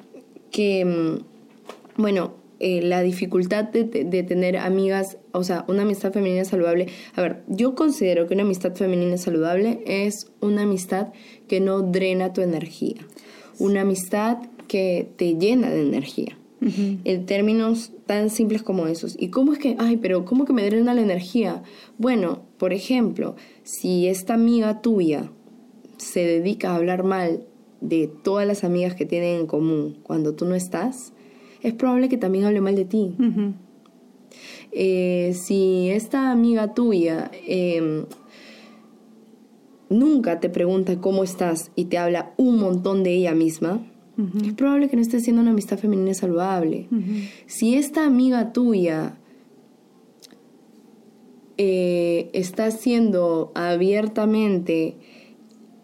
[0.53, 6.45] que, mm, bueno, eh, la dificultad de, de, tener amigas, o sea, una amistad femenina
[6.45, 6.87] saludable.
[7.17, 11.09] A ver, yo considero que una amistad femenina saludable es una amistad
[11.49, 13.01] que no drena tu energía
[13.61, 16.37] una amistad que te llena de energía.
[16.63, 19.17] En términos tan simples como esos.
[19.19, 21.63] ¿Y cómo es que, ay, pero cómo que me drena la energía?
[21.97, 25.31] Bueno, por ejemplo, si esta amiga tuya
[25.97, 27.47] se dedica a hablar mal
[27.81, 31.15] de todas las amigas que tienen en común cuando tú no estás,
[31.63, 33.15] es probable que también hable mal de ti.
[34.73, 38.05] Eh, si esta amiga tuya em,
[39.91, 43.87] nunca te pregunta cómo estás y te habla un montón de ella misma,
[44.45, 46.89] es probable que no estés siendo una amistad femenina saludable.
[47.47, 49.19] Si esta amiga tuya
[51.57, 54.97] eh, está siendo abiertamente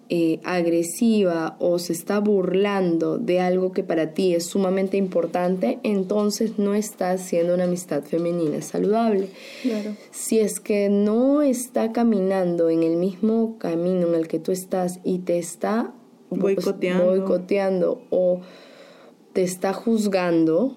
[0.09, 6.59] eh, agresiva o se está burlando de algo que para ti es sumamente importante, entonces
[6.59, 9.31] no está haciendo una amistad femenina saludable.
[9.62, 9.97] Claro.
[10.12, 15.01] Si es que no está caminando en el mismo camino en el que tú estás
[15.03, 15.92] y te está
[16.31, 17.07] Boicoteando.
[17.07, 18.40] boicoteando o
[19.33, 20.77] te está juzgando,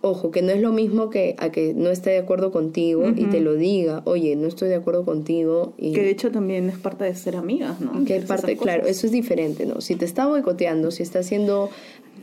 [0.00, 3.26] ojo, que no es lo mismo que a que no esté de acuerdo contigo y
[3.26, 5.74] te lo diga, oye, no estoy de acuerdo contigo.
[5.76, 8.04] Y Que de hecho también es parte de ser amigas, ¿no?
[8.04, 9.80] que Es parte, claro, eso es diferente, ¿no?
[9.80, 11.70] Si te está boicoteando, si está siendo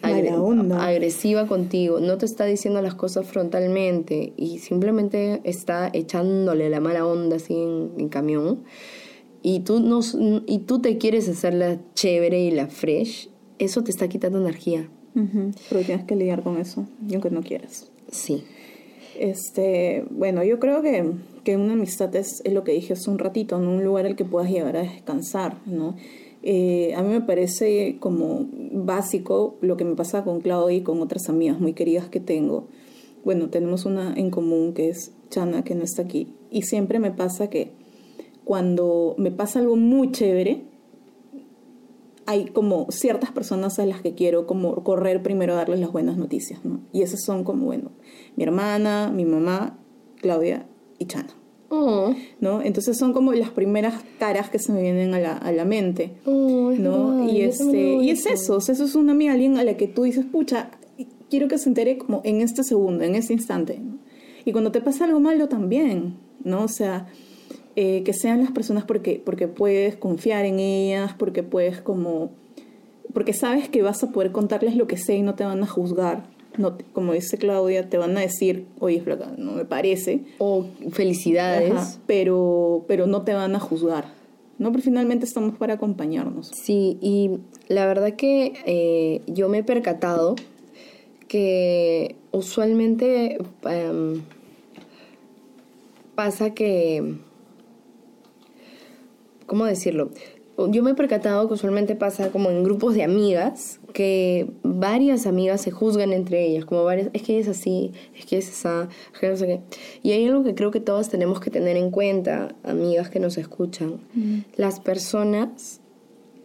[0.01, 0.85] agre- onda.
[0.85, 7.05] agresiva contigo, no te está diciendo las cosas frontalmente y simplemente está echándole la mala
[7.05, 8.63] onda así en, en camión
[9.41, 9.99] y tú, no,
[10.47, 14.89] y tú te quieres hacer la chévere y la fresh, eso te está quitando energía.
[15.15, 17.89] Ujú, Pero tienes que lidiar con eso, aunque no quieras.
[18.11, 18.43] Sí.
[19.17, 21.11] Este, bueno, yo creo que,
[21.43, 24.15] que una amistad es, es lo que dije hace un ratito, en un lugar al
[24.15, 25.95] que puedas llegar a descansar, ¿no?
[26.43, 31.01] Eh, a mí me parece como básico lo que me pasa con Claudia y con
[31.01, 32.67] otras amigas muy queridas que tengo.
[33.23, 36.27] Bueno, tenemos una en común que es Chana, que no está aquí.
[36.51, 37.71] Y siempre me pasa que
[38.43, 40.61] cuando me pasa algo muy chévere,
[42.25, 46.17] hay como ciertas personas a las que quiero como correr primero a darles las buenas
[46.17, 46.81] noticias, ¿no?
[46.91, 47.91] Y esas son como, bueno,
[48.35, 49.77] mi hermana, mi mamá,
[50.21, 50.65] Claudia
[50.97, 51.35] y Chana,
[51.69, 52.61] Oh, ¿no?
[52.61, 56.13] Entonces son como las primeras caras que se me vienen a la, a la mente,
[56.25, 57.17] oh, ¿no?
[57.17, 58.57] verdad, Y, este, y es eso.
[58.57, 60.69] o sea, eso es una amiga, alguien a la que tú dices, pucha,
[61.29, 63.97] quiero que se entere como en este segundo, en ese instante, ¿no?
[64.45, 66.63] Y cuando te pasa algo malo también, ¿no?
[66.63, 67.07] O sea,
[67.75, 72.31] eh, que sean las personas porque, porque puedes confiar en ellas, porque puedes como...
[73.13, 75.67] Porque sabes que vas a poder contarles lo que sé y no te van a
[75.67, 76.23] juzgar.
[76.57, 80.21] No, te- como dice Claudia, te van a decir, oye, flaca, no me parece.
[80.37, 81.71] O felicidades.
[81.71, 84.13] Ajá, pero, pero no te van a juzgar.
[84.57, 84.71] ¿no?
[84.71, 86.47] Pero finalmente estamos para acompañarnos.
[86.53, 87.31] Sí, y
[87.67, 90.35] la verdad que eh, yo me he percatado
[91.27, 94.21] que usualmente em,
[96.15, 97.15] pasa que,
[99.45, 100.11] ¿cómo decirlo?
[100.69, 105.59] Yo me he percatado que usualmente pasa como en grupos de amigas, que varias amigas
[105.59, 109.19] se juzgan entre ellas, como varias, es que es así, es que es esa, es
[109.19, 109.61] que no sé qué.
[110.01, 113.37] Y hay algo que creo que todas tenemos que tener en cuenta, amigas que nos
[113.37, 113.99] escuchan.
[114.55, 115.81] Las personas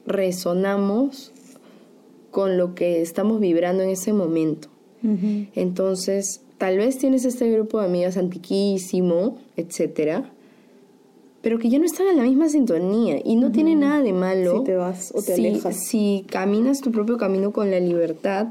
[0.07, 1.31] resonamos
[2.33, 4.69] con lo que estamos vibrando en ese momento.
[5.55, 10.33] Entonces, tal vez tienes este grupo de amigas antiquísimo, etcétera,
[11.43, 14.59] pero que ya no están en la misma sintonía y no tiene nada de malo
[14.59, 15.77] Si te vas o te si, alejas.
[15.89, 18.49] si caminas tu propio camino con la libertad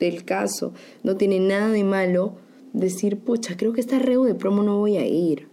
[0.00, 0.72] del caso.
[1.04, 2.34] No tiene nada de malo
[2.72, 5.48] decir, pucha, creo que esta reo de promo no voy a ir.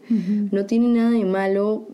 [0.52, 1.88] No tiene nada de malo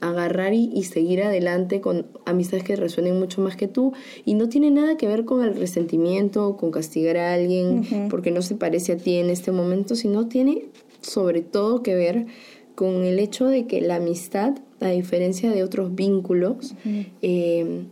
[0.00, 3.92] agarrar y, y seguir adelante con amistades que resuenen mucho más que tú
[4.24, 8.42] y no tiene nada que ver con el resentimiento, con castigar a alguien porque no
[8.42, 10.66] se parece a ti en este momento, sino tiene
[11.00, 12.26] sobre todo que ver
[12.74, 16.74] con el hecho de que la amistad, a diferencia de otros vínculos,
[17.22, 17.84] eh,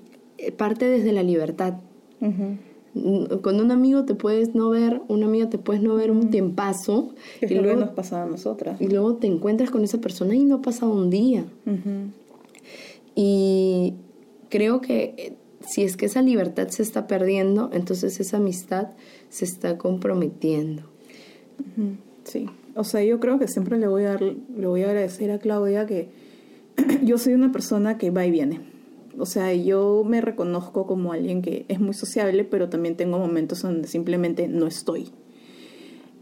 [0.57, 1.75] parte desde la libertad.
[3.43, 7.11] Con un amigo te puedes no ver, una amiga te puedes no ver un tiempazo
[7.41, 8.81] es y lo que luego, nos pasaba a nosotras.
[8.81, 11.45] y luego te encuentras con esa persona y no ha pasado un día.
[11.67, 12.11] Ujú.
[13.15, 13.95] Y
[14.49, 15.33] creo que eh,
[15.67, 18.89] si es que esa libertad se está perdiendo, entonces esa amistad
[19.29, 20.83] se está comprometiendo.
[21.61, 22.47] Ujú, Sí,
[22.79, 25.39] o sea, yo creo que siempre le voy a dar, le voy a agradecer a
[25.39, 26.11] Claudia que
[27.03, 28.61] yo soy una persona que va y viene.
[29.19, 33.63] O sea, yo me reconozco como alguien que es muy sociable, pero también tengo momentos
[33.63, 35.09] donde simplemente no estoy.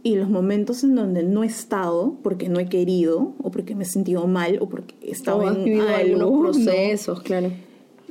[0.03, 3.83] Y los momentos en donde no he estado porque no he querido, o porque me
[3.83, 6.40] he sentido mal, o porque he estado O en algunos ¿no?
[6.40, 7.51] procesos, claro.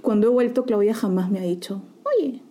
[0.03, 2.41] Cuando he vuelto, Claudia jamás me ha dicho, oye,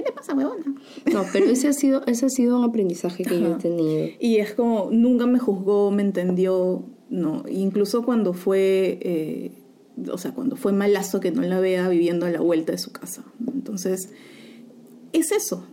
[0.00, 0.64] ¿qué te pasa, huevona?
[1.12, 3.58] No, pero ese ha sido, ese ha sido un aprendizaje que yo he Ajá.
[3.58, 4.08] tenido.
[4.18, 7.44] Y es como, nunca me juzgó, me entendió, no.
[7.50, 9.52] Incluso cuando fue, eh,
[10.10, 12.92] o sea, cuando fue malazo que no la vea viviendo a la vuelta de su
[12.92, 13.24] casa.
[13.52, 14.10] Entonces,
[15.12, 15.66] es eso.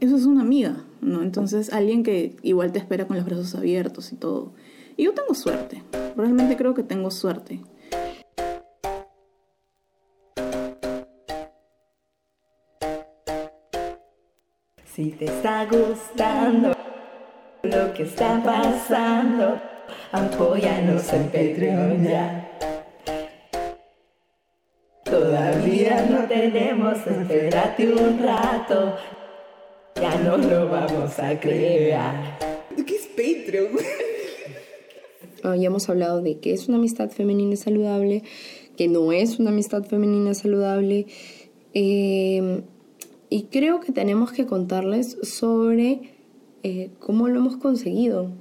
[0.00, 1.22] Eso es una amiga, ¿no?
[1.22, 4.52] Entonces, alguien que igual te espera con los brazos abiertos y todo.
[4.96, 5.82] Y yo tengo suerte.
[6.16, 7.60] Realmente creo que tengo suerte.
[14.98, 16.72] Si te está gustando
[17.62, 19.60] lo que está pasando,
[20.10, 22.58] apóyanos en Patreon ya.
[25.04, 28.96] Todavía no tenemos, espérate un rato,
[29.94, 32.36] ya no lo vamos a crear.
[32.84, 33.78] ¿Qué es Patreon?
[35.44, 38.24] Ah, ya hemos hablado de qué es una amistad femenina saludable,
[38.76, 41.06] que no es una amistad femenina saludable.
[41.72, 42.64] Eh,
[43.30, 46.14] y creo que tenemos que contarles sobre
[46.62, 48.32] eh, cómo lo hemos conseguido.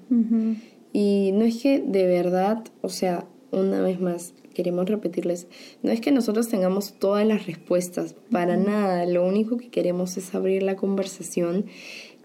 [0.94, 5.48] Y no es que de verdad, o sea, una vez más, queremos repetirles,
[5.84, 10.34] no es que nosotros tengamos todas las respuestas, para nada, lo único que queremos es
[10.34, 11.66] abrir la conversación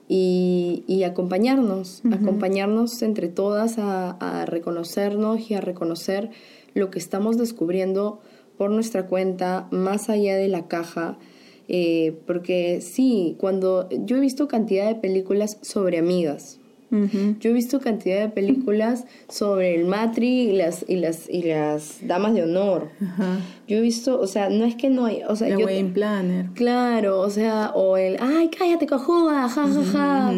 [0.08, 6.30] y, acompañarnos, acompañarnos entre todas a, reconocernos y a reconocer
[6.74, 8.20] lo que estamos descubriendo
[8.56, 11.18] por nuestra cuenta, más allá de la caja.
[11.74, 16.58] Eh, porque sí, cuando yo he visto cantidad de películas sobre amigas,
[17.40, 22.06] yo he visto cantidad de películas sobre el matri y las, y las, y las
[22.06, 22.90] damas de honor.
[23.72, 26.50] Yo he visto, o sea, no es que no hay, o sea, yo, planner.
[26.52, 30.34] Claro, o sea, o el, ay, cállate cojuda, ja, ja, ja.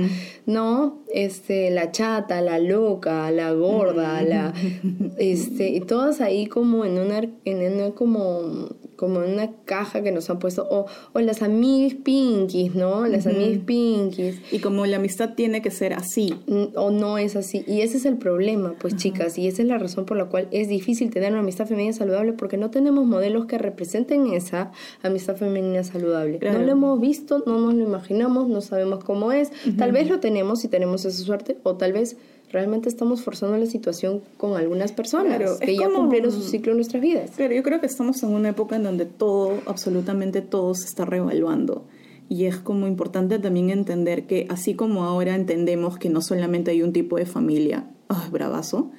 [0.46, 1.02] ¿no?
[1.12, 4.52] Este, la chata, la loca, la gorda, la,
[5.18, 10.12] este, y todas ahí como en una, en una como, como en una caja que
[10.12, 13.06] nos han puesto, o, o las amigas pinkies, ¿no?
[13.06, 14.36] Las amigas pinkies.
[14.52, 16.34] Y como la amistad tiene que ser así.
[16.74, 17.64] O no es así.
[17.66, 20.48] Y ese es el problema, pues chicas, y esa es la razón por la cual
[20.50, 25.36] es difícil tener una amistad femenina saludable porque no tenemos modelos que representen esa amistad
[25.36, 26.38] femenina saludable.
[26.40, 29.50] No lo hemos visto, no nos lo imaginamos, no sabemos cómo es.
[29.76, 32.16] Tal vez lo tenemos y tenemos esa suerte, o tal vez
[32.50, 37.02] realmente estamos forzando la situación con algunas personas que ya cumplieron su ciclo en nuestras
[37.02, 37.32] vidas.
[37.36, 41.04] Pero yo creo que estamos en una época en donde todo, absolutamente todo se está
[41.04, 41.84] reevaluando.
[42.28, 46.82] Y es como importante también entender que así como ahora entendemos que no solamente hay
[46.82, 48.90] un tipo de familia, ¡ay, bravazo!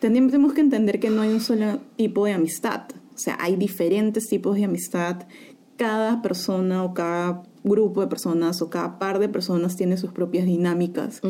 [0.00, 2.82] Tenemos que entender que no hay un solo tipo de amistad.
[3.20, 5.26] O sea, hay diferentes tipos de amistad.
[5.76, 10.46] Cada persona o cada grupo de personas o cada par de personas tiene sus propias
[10.46, 11.20] dinámicas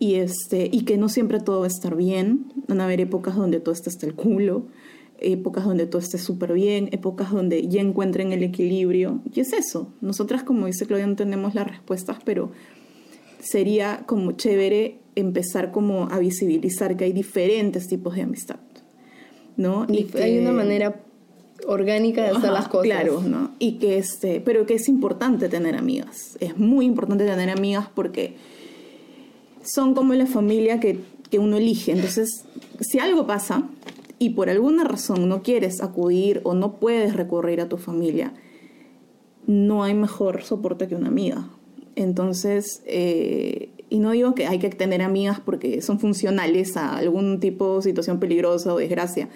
[0.00, 2.52] y, este, y que no siempre todo va a estar bien.
[2.66, 4.66] Van a haber épocas donde todo está hasta el culo,
[5.20, 9.22] épocas donde todo esté súper bien, épocas donde ya encuentren el equilibrio.
[9.32, 9.92] Y es eso.
[10.00, 12.50] Nosotras, como dice Claudia, no tenemos las respuestas, pero
[13.38, 18.58] sería como chévere empezar como a visibilizar que hay diferentes tipos de amistad.
[19.56, 19.86] ¿No?
[19.88, 21.00] Y, hay una manera
[21.66, 22.86] orgánica de hacer las cosas.
[22.86, 23.52] Claro, ¿no?
[23.58, 26.36] Y que este, pero que es importante tener amigas.
[26.40, 28.36] Es muy importante tener amigas porque
[29.62, 30.98] son como la familia que,
[31.38, 31.92] uno elige.
[31.92, 32.46] Entonces,
[32.80, 33.68] si algo pasa
[34.18, 38.32] y por alguna razón no quieres acudir o no puedes recurrir a tu familia,
[39.46, 41.50] no hay mejor soporte que una amiga.
[41.94, 47.40] Entonces, eh, y no digo que hay que tener amigas porque son funcionales a algún
[47.40, 49.28] tipo de situación peligrosa o desgracia,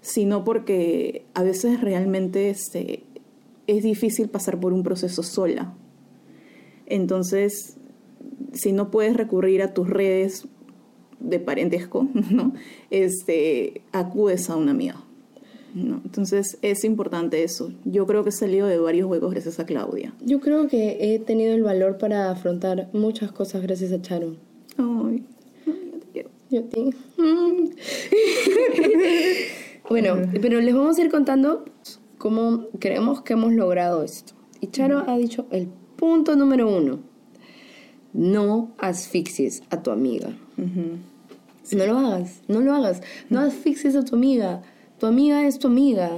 [0.00, 3.02] sino porque a veces realmente este,
[3.66, 5.74] es difícil pasar por un proceso sola.
[6.86, 7.76] Entonces,
[8.52, 10.46] si no puedes recurrir a tus redes
[11.18, 12.52] de parentesco, ¿no?
[12.90, 15.05] Este, acudes a una amiga.
[15.84, 16.00] ¿No?
[16.04, 17.72] Entonces es importante eso.
[17.84, 20.14] Yo creo que he salido de varios huecos gracias a Claudia.
[20.20, 24.36] Yo creo que he tenido el valor para afrontar muchas cosas gracias a Charo.
[24.78, 25.24] Ay,
[25.66, 26.30] yo te quiero.
[26.50, 26.94] Yo te.
[29.88, 31.64] bueno, pero les vamos a ir contando
[32.18, 34.32] cómo creemos que hemos logrado esto.
[34.60, 37.00] Y Charo ha dicho el punto número uno
[38.16, 40.30] no asfixies a tu amiga.
[40.56, 43.02] No lo hagas, no lo hagas.
[43.28, 44.62] No asfixies a tu amiga.
[44.98, 46.10] Tu amiga es tu amiga,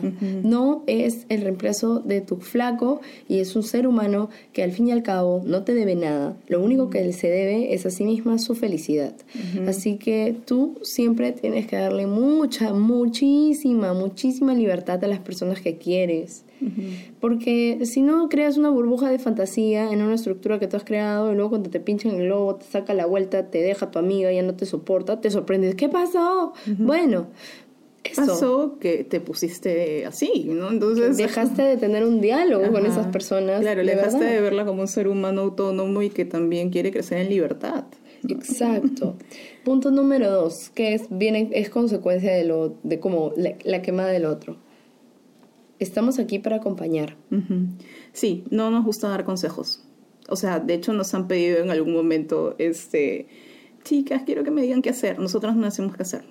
[0.43, 4.89] no es el reemplazo de tu flaco y es un ser humano que al fin
[4.89, 6.37] y al cabo no te debe nada.
[6.47, 9.15] Lo único que se debe es a sí misma su felicidad.
[9.67, 15.77] Así que tú siempre tienes que darle mucha, muchísima, muchísima libertad a las personas que
[15.77, 16.45] quieres.
[17.21, 21.33] Porque si no creas una burbuja de fantasía en una estructura que tú has creado
[21.33, 24.33] y luego cuando te pinchan el globo, te saca la vuelta, te deja tu amiga,
[24.33, 25.75] ya no te soporta, te sorprendes.
[25.75, 26.53] ¿Qué pasó?
[26.79, 27.29] Bueno,
[28.13, 28.27] eso.
[28.27, 30.71] pasó que te pusiste así, ¿no?
[30.71, 33.61] Entonces dejaste de tener un diálogo con esas personas.
[33.61, 37.29] Claro, dejaste de verla como un ser humano autónomo y que también quiere crecer en
[37.29, 37.85] libertad.
[38.29, 39.17] Exacto.
[39.65, 44.07] Punto número dos, que es, viene, es consecuencia de lo, de como la, la quema
[44.07, 44.57] del otro
[45.79, 47.17] estamos aquí para acompañar.
[48.13, 49.85] Sí, no nos gusta dar consejos.
[50.29, 53.29] O sea, de hecho nos han pedido en algún momento, este,
[53.85, 55.19] chicas, quiero que me digan qué hacer.
[55.19, 56.25] Nosotros no hacemos qué hacer.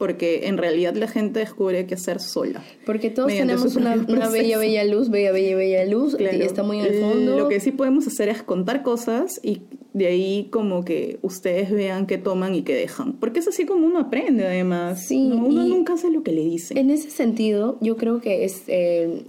[0.00, 2.64] Porque en realidad la gente descubre qué hacer sola.
[2.86, 6.94] Porque todos tenemos una, bella, bella luz, bella, bella, bella luz, y está muy al
[6.94, 7.36] fondo.
[7.36, 9.60] Lo que sí podemos hacer es contar cosas y
[9.92, 13.12] de ahí como que ustedes vean qué toman y qué dejan.
[13.12, 15.06] Porque es así como uno aprende además.
[15.06, 16.78] Sí, uno nunca hace lo que le dicen.
[16.78, 19.24] En ese sentido, yo creo que es, eh,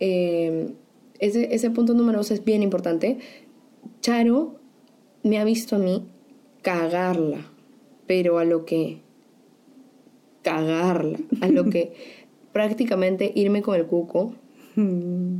[0.00, 0.70] eh,
[1.18, 3.18] ese, ese punto número dos es bien importante.
[4.00, 4.54] Charo
[5.22, 6.06] me ha visto a mí
[6.62, 7.52] cagarla,
[8.06, 9.03] pero a lo que
[10.44, 11.92] cagarla, a lo que
[12.52, 14.34] prácticamente irme con el cuco,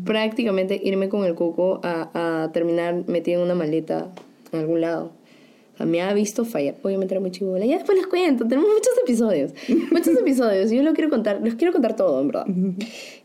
[0.04, 4.10] prácticamente irme con el cuco a, a terminar metida en una maleta
[4.52, 5.12] en algún lado.
[5.74, 6.76] O sea, me ha visto fallar.
[6.82, 7.66] Obviamente era muy chivola.
[7.66, 8.46] Ya después les cuento.
[8.46, 9.52] Tenemos muchos episodios.
[9.90, 10.70] Muchos episodios.
[10.70, 11.40] Yo lo quiero contar.
[11.42, 12.46] Les quiero contar todo, en verdad.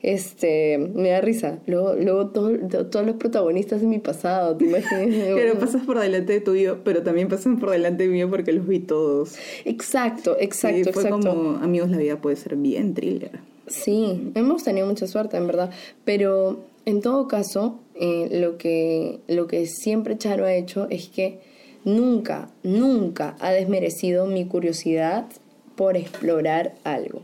[0.02, 1.60] Este, me da risa.
[1.68, 4.56] Luego, luego todo- to- todos los protagonistas de mi pasado.
[4.56, 5.08] ¿Te imaginas?
[5.36, 8.80] Pero pasas por delante de tuyo, pero también pasan por delante mío porque los vi
[8.80, 9.36] todos.
[9.66, 11.30] Exacto, exacto, Sí, fue exacto.
[11.30, 13.40] como, amigos, la vida puede ser bien thriller.
[13.68, 15.70] Sí, hemos tenido mucha suerte, en verdad.
[16.06, 21.40] Pero en todo caso, eh, lo, que, lo que siempre Charo ha hecho es que
[21.84, 25.28] nunca, nunca ha desmerecido mi curiosidad
[25.76, 27.22] por explorar algo.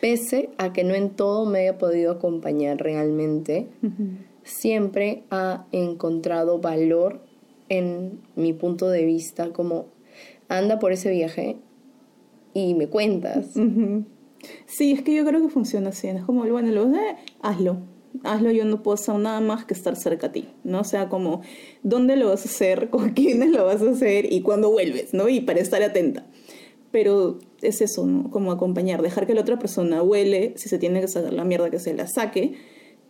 [0.00, 3.68] Pese a que no en todo me haya podido acompañar realmente,
[4.44, 7.20] siempre ha encontrado valor
[7.68, 9.86] en mi punto de vista, como
[10.48, 11.56] anda por ese viaje
[12.54, 13.54] y me cuentas.
[14.66, 16.08] Sí, es que yo creo que funciona así.
[16.08, 17.78] Es como, bueno, lo eh, hazlo.
[18.24, 20.80] Hazlo, yo no puedo hacer nada más que estar cerca a ti, ¿no?
[20.80, 21.42] O sea, como,
[21.82, 22.88] ¿dónde lo vas a hacer?
[22.90, 24.32] ¿Con quiénes lo vas a hacer?
[24.32, 25.14] ¿Y cuándo vuelves?
[25.14, 25.28] ¿No?
[25.28, 26.26] Y para estar atenta.
[26.90, 28.30] Pero es eso, ¿no?
[28.30, 31.70] Como acompañar, dejar que la otra persona huele, si se tiene que sacar la mierda
[31.70, 32.54] que se la saque,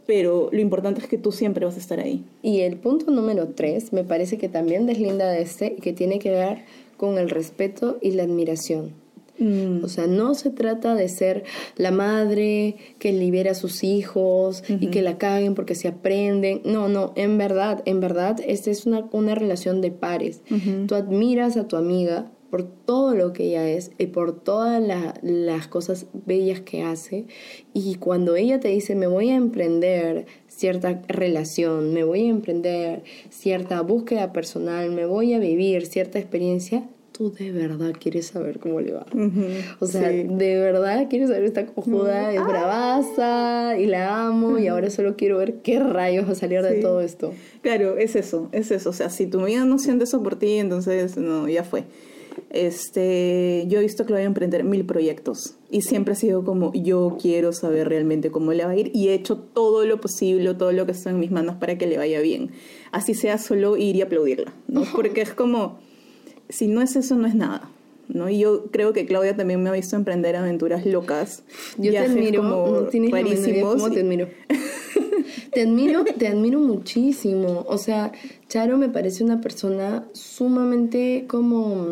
[0.07, 2.24] pero lo importante es que tú siempre vas a estar ahí.
[2.42, 6.30] Y el punto número tres me parece que también deslinda de este que tiene que
[6.30, 6.64] ver
[6.96, 8.99] con el respeto y la admiración.
[9.41, 9.82] Mm.
[9.84, 11.45] O sea, no se trata de ser
[11.76, 16.61] la madre que libera a sus hijos y que la caguen porque se aprenden.
[16.64, 20.43] No, no, en verdad, en verdad, esta es una, una relación de pares.
[20.86, 25.14] Tú admiras a tu amiga por todo lo que ella es y por todas la-
[25.22, 27.26] las cosas bellas que hace.
[27.72, 33.05] Y cuando ella te dice, me voy a emprender cierta relación, me voy a emprender
[33.28, 36.88] cierta búsqueda personal, me voy a vivir cierta experiencia,
[37.20, 39.04] tú de verdad quieres saber cómo le va.
[39.12, 39.42] Ujú.
[39.80, 40.22] O sea, Sí.
[40.26, 45.36] de verdad quiero saber esta cojuda, es bravaza y la amo y ahora solo quiero
[45.36, 46.80] ver qué rayos va a salir de Sí.
[46.80, 47.34] todo esto.
[47.60, 48.88] Claro, es eso, es eso.
[48.88, 51.84] O sea, si tu amiga no siente eso por ti, entonces no, ya fue.
[52.48, 56.42] Este, yo he visto que lo voy a emprender mil proyectos y siempre ha sido
[56.42, 60.00] como yo quiero saber realmente cómo le va a ir y he hecho todo lo
[60.00, 62.50] posible, todo lo que está en mis manos para que le vaya bien.
[62.92, 64.84] Así sea solo ir y aplaudirla, ¿no?
[64.96, 65.78] Porque es como
[66.51, 67.70] si no es eso no es nada.
[68.09, 68.28] ¿no?
[68.28, 71.44] Y yo creo que Claudia también me ha visto emprender aventuras locas.
[71.76, 73.74] Yo viajes te admiro, como tienes rarísimos.
[73.76, 74.28] cómo te admiro.
[75.53, 77.64] te admiro, te admiro muchísimo.
[77.68, 78.12] O sea,
[78.48, 81.86] Charo me parece una persona sumamente como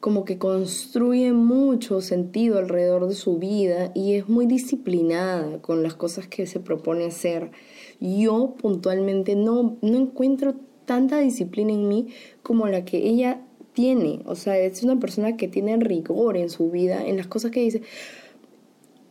[0.00, 5.94] como que construye mucho sentido alrededor de su vida y es muy disciplinada con las
[5.94, 7.52] cosas que se propone hacer.
[8.00, 12.08] Yo puntualmente no, no encuentro tanta disciplina en mí
[12.42, 13.40] como la que ella
[13.74, 14.20] tiene.
[14.24, 17.60] O sea, es una persona que tiene rigor en su vida, en las cosas que
[17.60, 17.82] dice.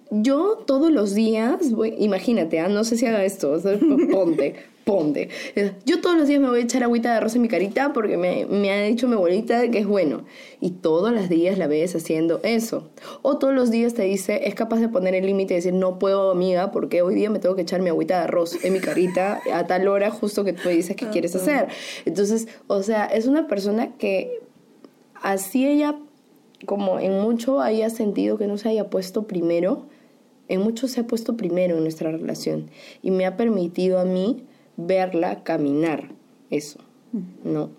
[0.09, 3.79] Yo todos los días, voy, imagínate, ah, no sé si haga esto, o sea,
[4.11, 4.53] ponte,
[4.83, 5.29] ponte.
[5.85, 8.15] Yo todos los días me voy a echar agüita de arroz en mi carita porque
[8.15, 10.25] me, me ha dicho mi abuelita que es bueno.
[10.61, 12.91] Y todos los días la ves haciendo eso.
[13.23, 15.97] O todos los días te dice, es capaz de poner el límite y decir, no
[15.97, 18.79] puedo, amiga, porque hoy día me tengo que echar mi agüita de arroz en mi
[18.81, 21.69] carita a tal hora justo que tú dices que quieres hacer.
[22.05, 24.42] Entonces, o sea, es una persona que
[25.23, 25.97] así ella,
[26.67, 29.87] como en mucho haya sentido que no se haya puesto primero,
[30.47, 32.69] en mucho se ha puesto primero en nuestra relación
[33.01, 34.43] y me ha permitido a mí
[34.77, 36.11] verla caminar
[36.51, 36.79] eso,
[37.43, 37.71] ¿no?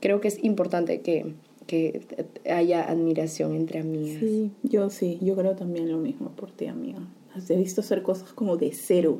[0.00, 1.34] Creo que es importante que,
[1.66, 2.02] que
[2.50, 4.20] haya admiración entre amigas.
[4.20, 6.98] Sí, yo sí, yo creo también lo mismo por ti, amiga.
[7.34, 9.18] Has visto hacer cosas como de cero.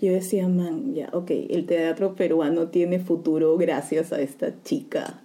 [0.00, 5.22] Yo decía, man, ya, ok, el teatro peruano tiene futuro gracias a esta chica.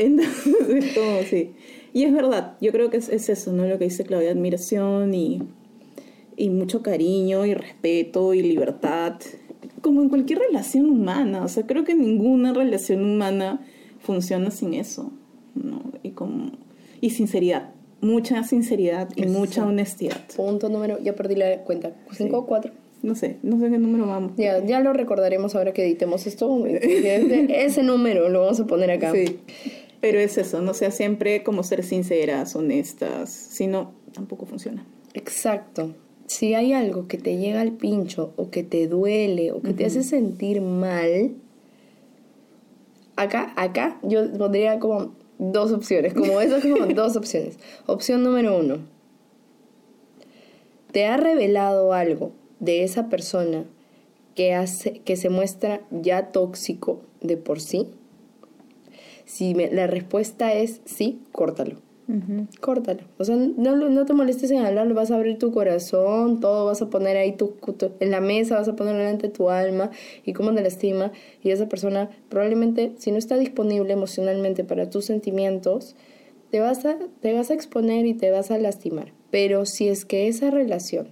[0.00, 1.52] Entonces, es como, sí.
[1.92, 3.66] Y es verdad, yo creo que es, es eso, ¿no?
[3.66, 5.42] Lo que dice Claudia, admiración y,
[6.36, 9.16] y mucho cariño y respeto y libertad.
[9.80, 13.60] Como en cualquier relación humana, o sea, creo que ninguna relación humana
[13.98, 15.12] funciona sin eso,
[15.54, 15.82] ¿no?
[16.02, 16.52] Y como
[17.00, 17.70] y sinceridad,
[18.00, 19.38] mucha sinceridad y Exacto.
[19.38, 20.20] mucha honestidad.
[20.36, 22.72] Punto número, ya perdí la cuenta, ¿cinco o cuatro?
[23.02, 24.32] No sé, no sé qué número vamos.
[24.36, 26.66] Ya, ya lo recordaremos ahora que editemos esto.
[26.66, 29.12] Ese número lo vamos a poner acá.
[29.12, 29.38] Sí.
[30.00, 34.86] Pero es eso, no sea siempre como ser sinceras, honestas, si no, tampoco funciona.
[35.14, 35.94] Exacto.
[36.26, 39.84] Si hay algo que te llega al pincho o que te duele o que te
[39.84, 41.34] hace sentir mal,
[43.16, 47.58] acá, acá yo pondría como dos opciones, como eso como dos opciones.
[47.86, 48.78] Opción número uno.
[50.92, 53.64] Te ha revelado algo de esa persona
[54.34, 57.88] que, hace, que se muestra ya tóxico de por sí.
[59.30, 61.76] Si me- la respuesta es sí, córtalo.
[62.60, 63.02] Córtalo.
[63.18, 66.82] O sea, no, no te molestes en hablarlo, vas a abrir tu corazón, todo vas
[66.82, 69.92] a poner ahí tu, tu- en la mesa, vas a poner delante tu alma
[70.26, 71.12] y cómo te lastima.
[71.44, 75.94] Y esa persona probablemente, si no está disponible emocionalmente para tus sentimientos,
[76.50, 79.12] te vas a, te vas a exponer y te vas a lastimar.
[79.30, 81.06] Pero si es que esa relación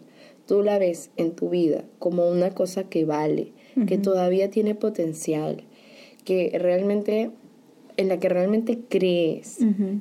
[0.47, 3.53] tú la ves en tu vida como una cosa que vale,
[3.87, 5.63] que todavía tiene potencial,
[6.25, 7.31] que realmente
[7.99, 9.59] en la que realmente crees,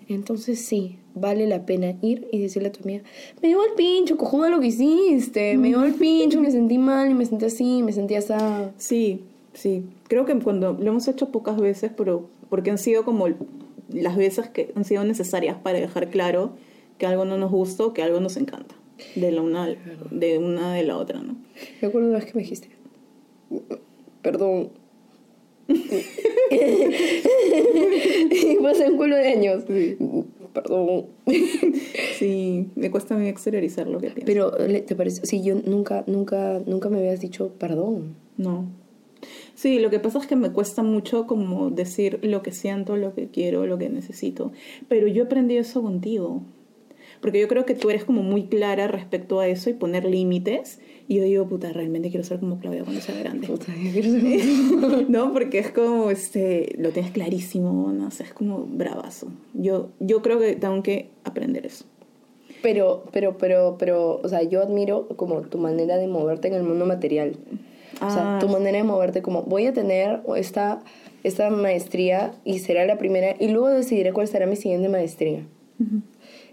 [0.07, 3.03] entonces sí, vale la pena ir y decirle a tu amiga,
[3.41, 7.09] me dio el pincho, cojuda lo que hiciste, me dio el pincho, me sentí mal
[7.09, 8.33] y me sentí así, me sentí así.
[8.77, 9.23] Sí,
[9.53, 9.83] sí.
[10.07, 13.27] Creo que cuando lo hemos hecho pocas veces, pero porque han sido como
[13.89, 16.51] las veces que han sido necesarias para dejar claro
[16.99, 18.75] que algo no nos gusta o que algo nos encanta.
[19.15, 19.67] De la una,
[20.11, 21.35] de una de la otra, ¿no?
[21.81, 22.69] Me acuerdo una vez que me dijiste,
[24.21, 24.69] perdón.
[28.31, 29.63] y hace un culo de años.
[30.53, 31.05] Perdón.
[32.17, 34.25] Sí, me cuesta a mí exteriorizar lo que pienso.
[34.25, 35.23] Pero, ¿le- ¿te parece?
[35.25, 38.15] Sí, yo nunca, nunca, nunca me habías dicho perdón.
[38.37, 38.65] No.
[39.53, 43.13] Sí, lo que pasa es que me cuesta mucho como decir lo que siento, lo
[43.13, 44.51] que quiero, lo que necesito.
[44.87, 46.41] Pero yo aprendí eso contigo.
[47.21, 50.79] Porque yo creo que tú eres como muy clara respecto a eso y poner límites.
[51.10, 53.47] Y yo digo, puta, realmente quiero ser como Claudia cuando sea grande.
[53.47, 58.34] Puta, yo quiero ser- no, porque es como, este, lo tienes clarísimo, no sé, es
[58.34, 59.28] como bravazo.
[59.53, 61.86] Yo, yo creo que tengo que aprender eso.
[62.62, 66.64] Pero, pero, pero, pero, o sea, yo admiro como tu manera de moverte en el
[66.64, 67.38] mundo material.
[68.01, 68.39] O sea, Ah.
[68.39, 70.82] tu manera de moverte como, voy a tener esta,
[71.24, 75.45] esta maestría y será la primera, y luego decidiré cuál será mi siguiente maestría.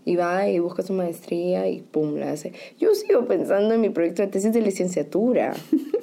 [0.04, 2.52] Y va y busca su maestría y pum, la hace.
[2.78, 5.54] Yo sigo pensando en mi proyecto de tesis de licenciatura.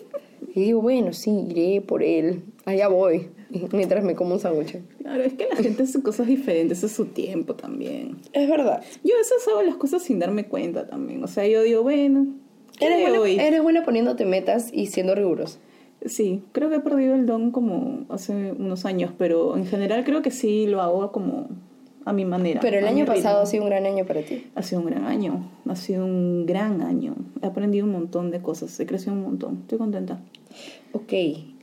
[0.56, 2.41] y digo, bueno, sí, iré por él.
[2.66, 3.30] Allá voy.
[3.74, 4.78] Mientras me como un sándwich.
[4.99, 8.18] Claro, es que la gente hace cosas diferentes, es su tiempo también.
[8.34, 8.82] Es verdad.
[9.04, 11.24] Yo a veces hago las cosas sin darme cuenta también.
[11.24, 12.28] O sea, yo digo, bueno,
[12.78, 13.39] ¿qué Eres buena, hoy?
[13.39, 15.60] eres buena poniéndote metas y siendo riguroso.
[16.06, 20.24] Sí, creo que he perdido el don como hace unos años, pero en general creo
[20.24, 21.49] que sí lo hago como
[22.06, 22.60] a mi manera.
[22.62, 23.43] Pero el año pasado ritmo.
[23.43, 24.47] ha sido un gran año para ti.
[24.56, 27.16] Ha sido un gran año, ha sido un gran año.
[27.41, 29.60] He aprendido un montón de cosas, he crecido un montón.
[29.62, 30.22] Estoy contenta.
[30.93, 31.14] Ok,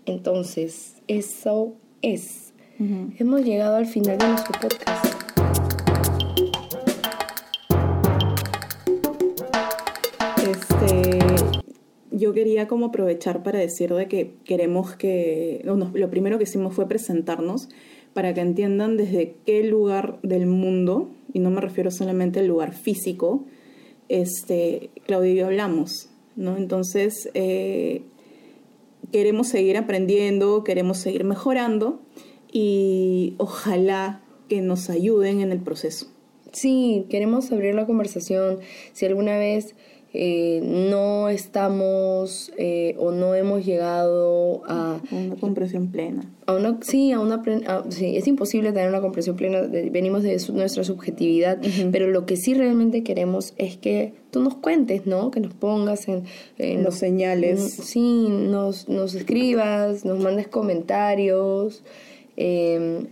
[0.07, 2.53] entonces, eso es.
[2.78, 5.07] Hemos llegado al final de nuestro podcast.
[10.49, 11.18] Este,
[12.12, 16.86] yo quería como aprovechar para decir de que queremos que, lo primero que hicimos fue
[16.86, 17.68] presentarnos
[18.18, 22.74] para que entiendan desde qué lugar del mundo, y no me refiero solamente al lugar
[22.74, 23.44] físico,
[24.08, 26.56] este, Claudio y yo hablamos, ¿no?
[26.56, 28.02] Entonces, eh,
[29.12, 32.00] queremos seguir aprendiendo, queremos seguir mejorando
[32.50, 36.08] y ojalá que nos ayuden en el proceso.
[36.50, 38.58] Sí, queremos abrir la conversación.
[38.94, 39.76] Si alguna vez
[40.14, 46.22] eh, no estamos eh, o no hemos llegado a, Una comprensión plena.
[46.46, 46.78] a una...
[46.80, 47.42] Sí, a una...
[47.66, 49.62] a- sí, es imposible tener una comprensión plena.
[49.62, 51.59] de- venimos de su- nuestra subjetividad.
[51.92, 55.30] Pero lo que sí realmente queremos es que tú nos cuentes, ¿no?
[55.30, 56.24] Que nos pongas en...
[56.59, 57.78] en Los señales.
[57.78, 61.82] Mm, Sí, nos, nos escribas, nos mandes comentarios
[62.36, 63.04] eh,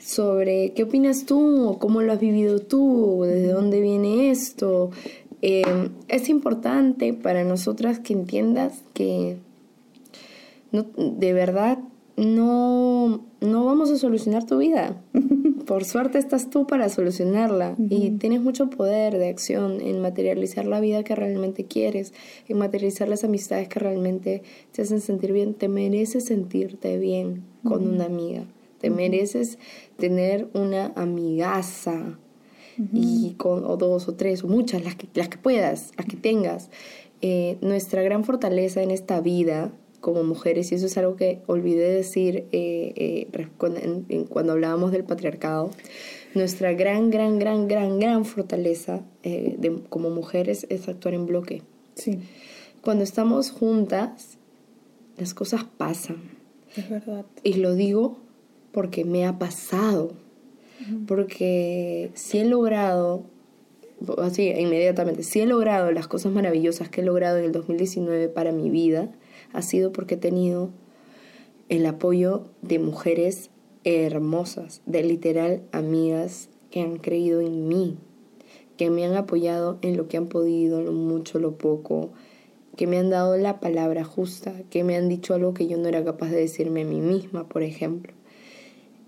[0.00, 4.90] sobre qué opinas tú, cómo lo has vivido tú, desde dónde viene esto.
[5.42, 9.36] Eh, es importante para nosotras que entiendas que
[10.72, 11.78] no, de verdad
[12.16, 15.00] no, no vamos a solucionar tu vida.
[15.66, 20.80] Por suerte estás tú para solucionarla y tienes mucho poder de acción en materializar la
[20.80, 22.14] vida que realmente quieres,
[22.48, 25.52] en materializar las amistades que realmente te hacen sentir bien.
[25.52, 28.44] Te mereces sentirte bien con una amiga.
[28.80, 29.58] Te mereces
[29.98, 32.18] tener una amigaza
[32.92, 36.16] y con o dos o tres o muchas las que las que puedas las que
[36.16, 36.70] tengas.
[37.20, 41.90] Eh, nuestra gran fortaleza en esta vida como mujeres y eso es algo que olvidé
[41.92, 45.70] decir eh, eh, cuando, en- en- cuando hablábamos del patriarcado
[46.34, 51.62] nuestra gran gran gran gran gran fortaleza de- como mujeres es actuar en bloque.
[51.96, 52.20] Sí,
[52.82, 54.38] cuando estamos juntas
[55.16, 56.18] las cosas pasan.
[56.76, 57.24] Es verdad.
[57.42, 58.18] y lo digo
[58.70, 60.12] porque me ha pasado.
[61.06, 63.24] Porque si he logrado,
[64.18, 68.52] así inmediatamente, si he logrado las cosas maravillosas que he logrado en el 2019 para
[68.52, 69.10] mi vida,
[69.52, 70.70] ha sido porque he tenido
[71.68, 73.50] el apoyo de mujeres
[73.84, 77.96] hermosas, de literal amigas que han creído en mí,
[78.76, 82.10] que me han apoyado en lo que han podido, lo mucho, lo poco,
[82.76, 85.88] que me han dado la palabra justa, que me han dicho algo que yo no
[85.88, 88.12] era capaz de decirme a mí misma, por ejemplo.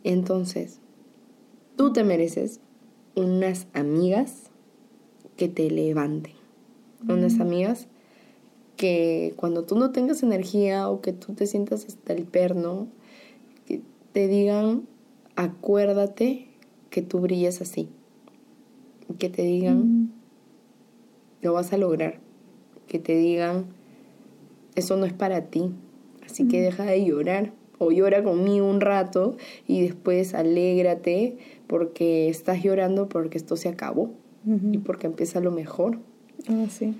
[0.03, 0.80] Entonces,
[1.77, 2.61] tú te mereces
[3.15, 4.51] unas amigas
[5.37, 6.35] que te levanten.
[7.09, 7.89] Unas amigas
[8.77, 12.89] que cuando tú no tengas energía o que tú te sientas hasta el perno,
[13.67, 13.81] que
[14.13, 14.87] te digan,
[15.37, 16.49] acuérdate
[16.91, 17.89] que tú brillas así.
[19.19, 20.13] Que te digan,
[21.41, 22.21] lo vas a lograr.
[22.87, 23.67] Que te digan,
[24.75, 25.71] eso no es para ti.
[26.25, 27.53] Así que deja de llorar.
[27.83, 34.11] O llora conmigo un rato y después alégrate porque estás llorando porque esto se acabó
[34.73, 35.99] y porque empieza lo mejor.
[36.49, 36.95] Ah, sí.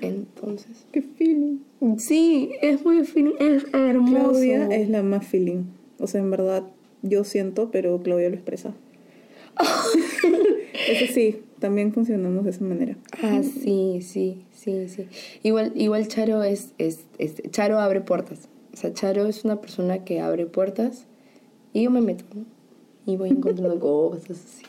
[0.00, 1.58] Entonces, Qué feeling.
[1.98, 4.12] sí, es muy fin, es hermoso.
[4.14, 5.64] Claudia es la más feeling.
[5.98, 6.62] O sea, en verdad,
[7.02, 8.72] yo siento, pero Claudia lo expresa.
[10.88, 12.96] Eso sí, también funcionamos de esa manera.
[13.22, 15.06] Ah, sí, sí, sí, sí.
[15.42, 18.48] Igual, igual Charo es, es, es- Charo abre puertas.
[18.78, 21.06] O sea, Charo es una persona que abre puertas
[21.72, 22.24] y yo me meto.
[23.06, 24.64] Y voy encontrando cosas así.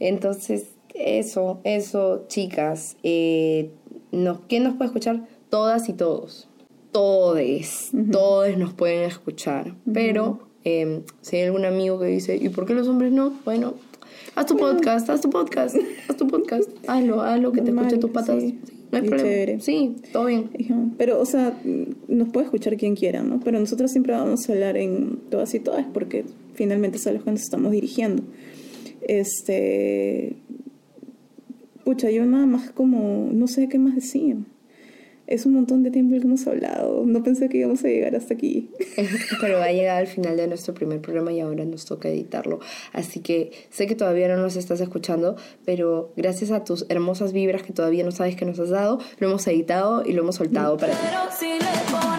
[0.00, 2.96] Entonces, eso, eso, chicas.
[3.04, 3.70] Eh,
[4.10, 5.28] nos, ¿Quién nos puede escuchar?
[5.50, 6.48] Todas y todos.
[6.90, 9.76] Todes, todos nos pueden escuchar.
[9.92, 13.34] Pero eh, si hay algún amigo que dice, ¿y por qué los hombres no?
[13.44, 13.74] Bueno,
[14.34, 15.76] haz tu podcast, haz tu podcast,
[16.08, 16.68] haz tu podcast.
[16.88, 18.42] Hazlo, hazlo, que te Normal, escuche tus patas.
[18.42, 18.58] sí.
[19.00, 19.30] Sí, no hay Y problema.
[19.30, 19.60] chévere.
[19.60, 20.50] Sí, todo bien.
[20.98, 21.58] Pero, o sea,
[22.08, 23.40] nos puede escuchar quien quiera, ¿no?
[23.40, 26.24] Pero nosotros siempre vamos a hablar en todas y todas porque
[26.54, 28.22] finalmente es a los que nos estamos dirigiendo.
[29.06, 30.36] Este.
[31.84, 33.28] Pucha, yo nada más como.
[33.32, 34.36] No sé qué más decir.
[35.26, 37.04] Es un montón de tiempo el que hemos hablado.
[37.06, 38.70] No pensé que íbamos a llegar hasta aquí.
[39.40, 42.60] Pero ha llegado al final de nuestro primer programa y ahora nos toca editarlo.
[42.92, 47.62] Así que sé que todavía no nos estás escuchando, pero gracias a tus hermosas vibras
[47.62, 50.76] que todavía no sabes que nos has dado, lo hemos editado y lo hemos soltado
[50.76, 52.13] para ti.